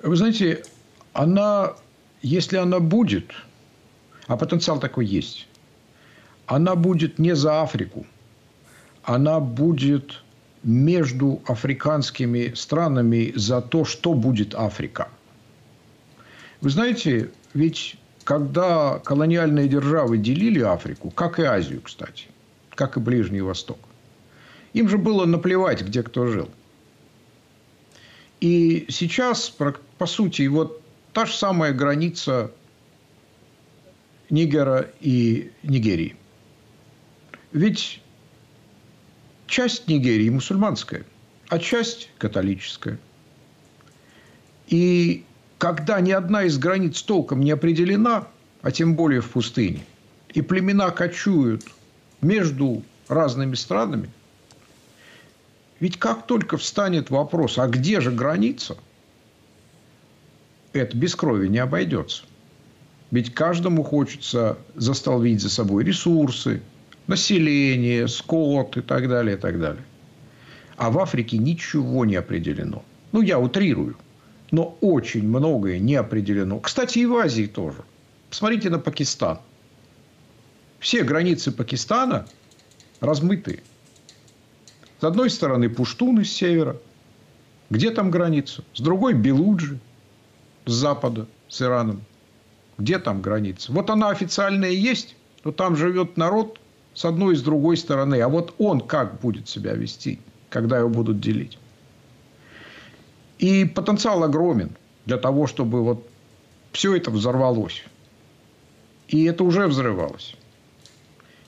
Вы 0.02 0.16
знаете, 0.16 0.64
она, 1.12 1.74
если 2.22 2.56
она 2.56 2.80
будет, 2.80 3.30
а 4.26 4.38
потенциал 4.38 4.80
такой 4.80 5.04
есть, 5.04 5.48
она 6.46 6.76
будет 6.76 7.18
не 7.18 7.36
за 7.36 7.60
Африку, 7.60 8.06
она 9.02 9.38
будет 9.38 10.22
между 10.62 11.42
африканскими 11.46 12.54
странами 12.54 13.34
за 13.36 13.60
то, 13.60 13.84
что 13.84 14.14
будет 14.14 14.54
Африка– 14.54 15.08
вы 16.60 16.70
знаете, 16.70 17.30
ведь 17.54 17.96
когда 18.24 18.98
колониальные 18.98 19.68
державы 19.68 20.18
делили 20.18 20.60
Африку, 20.60 21.10
как 21.10 21.38
и 21.38 21.42
Азию, 21.42 21.80
кстати, 21.82 22.26
как 22.70 22.96
и 22.96 23.00
Ближний 23.00 23.40
Восток, 23.40 23.78
им 24.72 24.88
же 24.88 24.98
было 24.98 25.24
наплевать, 25.24 25.82
где 25.82 26.02
кто 26.02 26.26
жил. 26.26 26.50
И 28.40 28.86
сейчас, 28.88 29.54
по 29.98 30.06
сути, 30.06 30.46
вот 30.46 30.80
та 31.12 31.26
же 31.26 31.34
самая 31.34 31.72
граница 31.72 32.52
Нигера 34.30 34.90
и 35.00 35.50
Нигерии. 35.62 36.16
Ведь 37.52 38.00
часть 39.46 39.88
Нигерии 39.88 40.28
мусульманская, 40.30 41.04
а 41.48 41.58
часть 41.58 42.10
католическая. 42.18 42.98
И 44.68 45.24
когда 45.60 46.00
ни 46.00 46.10
одна 46.10 46.44
из 46.44 46.56
границ 46.56 47.02
толком 47.02 47.40
не 47.40 47.50
определена, 47.50 48.26
а 48.62 48.70
тем 48.70 48.96
более 48.96 49.20
в 49.20 49.28
пустыне, 49.28 49.84
и 50.30 50.40
племена 50.40 50.90
кочуют 50.90 51.66
между 52.22 52.82
разными 53.08 53.54
странами, 53.54 54.08
ведь 55.78 55.98
как 55.98 56.26
только 56.26 56.56
встанет 56.56 57.10
вопрос, 57.10 57.58
а 57.58 57.68
где 57.68 58.00
же 58.00 58.10
граница, 58.10 58.78
это 60.72 60.96
без 60.96 61.14
крови 61.14 61.48
не 61.48 61.58
обойдется. 61.58 62.22
Ведь 63.10 63.34
каждому 63.34 63.82
хочется 63.82 64.56
застолбить 64.76 65.42
за 65.42 65.50
собой 65.50 65.84
ресурсы, 65.84 66.62
население, 67.06 68.08
скот 68.08 68.78
и 68.78 68.80
так 68.80 69.10
далее, 69.10 69.36
и 69.36 69.38
так 69.38 69.60
далее. 69.60 69.84
А 70.78 70.90
в 70.90 70.98
Африке 70.98 71.36
ничего 71.36 72.06
не 72.06 72.16
определено. 72.16 72.82
Ну, 73.12 73.20
я 73.20 73.38
утрирую– 73.38 73.98
но 74.50 74.76
очень 74.80 75.26
многое 75.26 75.78
не 75.78 75.94
определено. 75.94 76.58
Кстати, 76.58 77.00
и 77.00 77.06
в 77.06 77.16
Азии 77.16 77.46
тоже. 77.46 77.84
Посмотрите 78.28 78.70
на 78.70 78.78
Пакистан. 78.78 79.38
Все 80.78 81.02
границы 81.02 81.52
Пакистана 81.52 82.26
размытые. 83.00 83.62
С 85.00 85.04
одной 85.04 85.30
стороны 85.30 85.68
пуштуны 85.68 86.24
с 86.24 86.32
севера. 86.32 86.76
Где 87.70 87.90
там 87.90 88.10
граница? 88.10 88.64
С 88.74 88.80
другой 88.80 89.14
Белуджи 89.14 89.78
с 90.66 90.72
запада, 90.72 91.26
с 91.48 91.62
Ираном. 91.62 92.02
Где 92.78 92.98
там 92.98 93.20
граница? 93.20 93.72
Вот 93.72 93.90
она 93.90 94.10
официальная 94.10 94.70
есть, 94.70 95.16
но 95.44 95.52
там 95.52 95.76
живет 95.76 96.16
народ 96.16 96.58
с 96.94 97.04
одной 97.04 97.34
и 97.34 97.36
с 97.36 97.42
другой 97.42 97.76
стороны. 97.76 98.20
А 98.20 98.28
вот 98.28 98.54
он 98.58 98.80
как 98.80 99.20
будет 99.20 99.48
себя 99.48 99.74
вести, 99.74 100.18
когда 100.48 100.78
его 100.78 100.88
будут 100.88 101.20
делить? 101.20 101.58
И 103.40 103.64
потенциал 103.64 104.22
огромен 104.22 104.76
для 105.06 105.16
того, 105.16 105.46
чтобы 105.46 105.82
вот 105.82 106.06
все 106.72 106.94
это 106.94 107.10
взорвалось. 107.10 107.84
И 109.08 109.24
это 109.24 109.44
уже 109.44 109.66
взрывалось. 109.66 110.36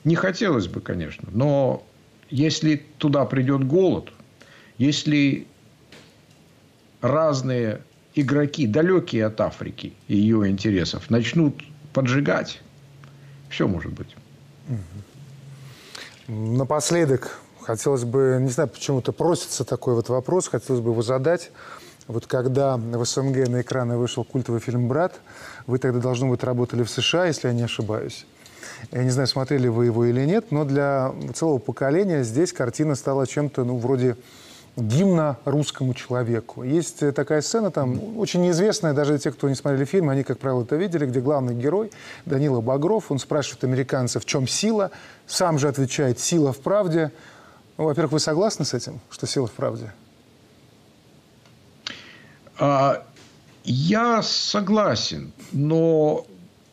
Не 0.03 0.15
хотелось 0.15 0.67
бы, 0.67 0.81
конечно, 0.81 1.29
но 1.31 1.85
если 2.31 2.77
туда 2.97 3.25
придет 3.25 3.65
голод, 3.65 4.11
если 4.79 5.45
разные 6.99 7.83
игроки, 8.15 8.65
далекие 8.65 9.27
от 9.27 9.39
Африки 9.39 9.93
и 10.07 10.17
ее 10.17 10.49
интересов, 10.49 11.11
начнут 11.11 11.61
поджигать, 11.93 12.59
все 13.49 13.67
может 13.67 13.93
быть. 13.93 14.15
Напоследок, 16.27 17.39
хотелось 17.61 18.03
бы, 18.03 18.39
не 18.41 18.49
знаю, 18.49 18.67
почему-то 18.69 19.11
просится 19.11 19.63
такой 19.63 19.93
вот 19.93 20.09
вопрос, 20.09 20.47
хотелось 20.47 20.81
бы 20.81 20.89
его 20.89 21.03
задать. 21.03 21.51
Вот 22.07 22.27
когда 22.27 22.75
в 22.77 23.05
СНГ 23.05 23.47
на 23.47 23.61
экраны 23.61 23.97
вышел 23.97 24.23
культовый 24.23 24.59
фильм 24.59 24.87
«Брат», 24.87 25.19
вы 25.67 25.79
тогда, 25.79 25.99
должно 25.99 26.29
быть, 26.29 26.43
работали 26.43 26.83
в 26.83 26.89
США, 26.89 27.27
если 27.27 27.47
я 27.47 27.53
не 27.53 27.63
ошибаюсь. 27.63 28.25
Я 28.91 29.03
не 29.03 29.09
знаю, 29.09 29.27
смотрели 29.27 29.67
вы 29.67 29.85
его 29.85 30.05
или 30.05 30.25
нет, 30.25 30.51
но 30.51 30.65
для 30.65 31.13
целого 31.33 31.59
поколения 31.59 32.23
здесь 32.23 32.51
картина 32.51 32.95
стала 32.95 33.25
чем-то, 33.25 33.63
ну, 33.63 33.77
вроде 33.77 34.17
гимна 34.75 35.37
русскому 35.45 35.93
человеку. 35.93 36.63
Есть 36.63 37.13
такая 37.13 37.41
сцена 37.41 37.71
там, 37.71 38.17
очень 38.17 38.41
неизвестная, 38.41 38.93
даже 38.93 39.17
те, 39.19 39.31
кто 39.31 39.47
не 39.47 39.55
смотрели 39.55 39.85
фильм, 39.85 40.09
они, 40.09 40.23
как 40.23 40.39
правило, 40.39 40.63
это 40.63 40.75
видели, 40.75 41.05
где 41.05 41.21
главный 41.21 41.53
герой 41.53 41.91
Данила 42.25 42.59
Багров, 42.59 43.11
он 43.11 43.19
спрашивает 43.19 43.63
американцев, 43.63 44.23
в 44.23 44.25
чем 44.25 44.47
сила, 44.47 44.91
сам 45.27 45.59
же 45.59 45.67
отвечает, 45.67 46.19
сила 46.19 46.51
в 46.51 46.57
правде. 46.57 47.11
Ну, 47.77 47.85
во-первых, 47.85 48.13
вы 48.13 48.19
согласны 48.19 48.65
с 48.65 48.73
этим, 48.73 48.99
что 49.09 49.27
сила 49.27 49.47
в 49.47 49.51
правде? 49.51 49.93
А, 52.65 53.05
я 53.65 54.21
согласен, 54.21 55.33
но, 55.51 56.25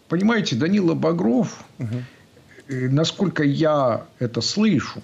понимаете, 0.08 0.54
Данила 0.54 0.94
Багров, 0.94 1.64
угу. 1.80 2.04
насколько 2.68 3.42
я 3.42 4.06
это 4.20 4.40
слышу, 4.40 5.02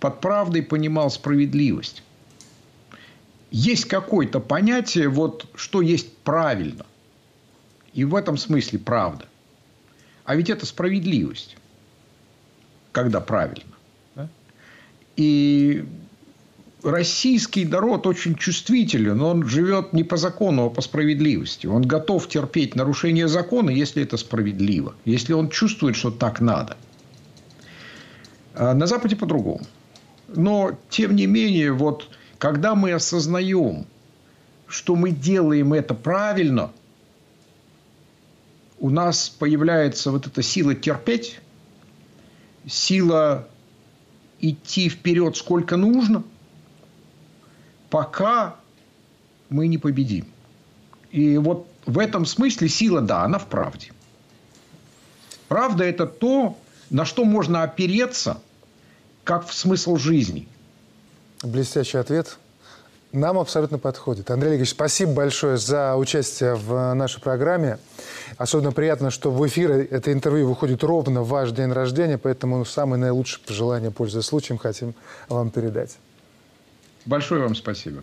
под 0.00 0.20
правдой 0.20 0.62
понимал 0.62 1.10
справедливость. 1.10 2.02
Есть 3.50 3.86
какое-то 3.86 4.40
понятие, 4.40 5.08
вот, 5.08 5.46
что 5.54 5.80
есть 5.80 6.14
правильно. 6.18 6.84
И 7.94 8.04
в 8.04 8.14
этом 8.14 8.36
смысле 8.36 8.80
правда. 8.80 9.24
А 10.26 10.36
ведь 10.36 10.50
это 10.50 10.66
справедливость, 10.66 11.56
когда 12.92 13.22
правильно. 13.22 13.72
Да? 14.14 14.28
И 15.16 15.86
российский 16.84 17.64
народ 17.64 18.06
очень 18.06 18.36
чувствителен. 18.36 19.20
Он 19.20 19.46
живет 19.48 19.92
не 19.92 20.04
по 20.04 20.16
закону, 20.16 20.66
а 20.66 20.70
по 20.70 20.82
справедливости. 20.82 21.66
Он 21.66 21.82
готов 21.82 22.28
терпеть 22.28 22.74
нарушение 22.74 23.26
закона, 23.26 23.70
если 23.70 24.02
это 24.02 24.16
справедливо. 24.16 24.94
Если 25.04 25.32
он 25.32 25.48
чувствует, 25.48 25.96
что 25.96 26.10
так 26.10 26.40
надо. 26.40 26.76
А 28.54 28.74
на 28.74 28.86
Западе 28.86 29.16
по-другому. 29.16 29.66
Но, 30.28 30.78
тем 30.90 31.16
не 31.16 31.26
менее, 31.26 31.72
вот 31.72 32.08
когда 32.38 32.74
мы 32.74 32.92
осознаем, 32.92 33.86
что 34.66 34.94
мы 34.94 35.10
делаем 35.10 35.72
это 35.72 35.94
правильно, 35.94 36.70
у 38.78 38.90
нас 38.90 39.28
появляется 39.28 40.10
вот 40.10 40.26
эта 40.26 40.42
сила 40.42 40.74
терпеть, 40.74 41.40
сила 42.66 43.48
идти 44.40 44.88
вперед 44.90 45.36
сколько 45.36 45.76
нужно– 45.76 46.22
пока 47.94 48.56
мы 49.50 49.68
не 49.68 49.78
победим. 49.78 50.26
И 51.12 51.38
вот 51.38 51.68
в 51.86 52.00
этом 52.00 52.26
смысле 52.26 52.68
сила, 52.68 53.00
да, 53.00 53.22
она 53.22 53.38
в 53.38 53.46
правде. 53.46 53.92
Правда– 55.46 55.84
это 55.84 56.04
то, 56.04 56.58
на 56.90 57.04
что 57.04 57.24
можно 57.24 57.62
опереться, 57.62 58.38
как 59.22 59.46
в 59.46 59.54
смысл 59.54 59.94
жизни. 59.96 60.48
Блестящий 61.44 61.98
ответ. 61.98 62.38
Нам 63.12 63.38
абсолютно 63.38 63.78
подходит. 63.78 64.28
Андрей 64.28 64.48
Олегович, 64.48 64.70
спасибо 64.70 65.12
большое 65.12 65.56
за 65.56 65.94
участие 65.94 66.56
в 66.56 66.94
нашей 66.94 67.20
программе. 67.20 67.78
Особенно 68.38 68.72
приятно, 68.72 69.12
что 69.12 69.30
в 69.30 69.46
эфир 69.46 69.70
это 69.70 70.12
интервью 70.12 70.48
выходит 70.48 70.82
ровно 70.82 71.22
в 71.22 71.28
ваш 71.28 71.52
день 71.52 71.70
рождения, 71.70 72.18
поэтому 72.18 72.64
самые 72.64 72.98
наилучшие 72.98 73.44
пожелания, 73.46 73.92
пользуясь 73.92 74.24
случаем, 74.24 74.58
хотим 74.58 74.96
вам 75.28 75.50
передать. 75.50 75.96
Большое 77.04 77.42
вам 77.42 77.54
спасибо. 77.54 78.02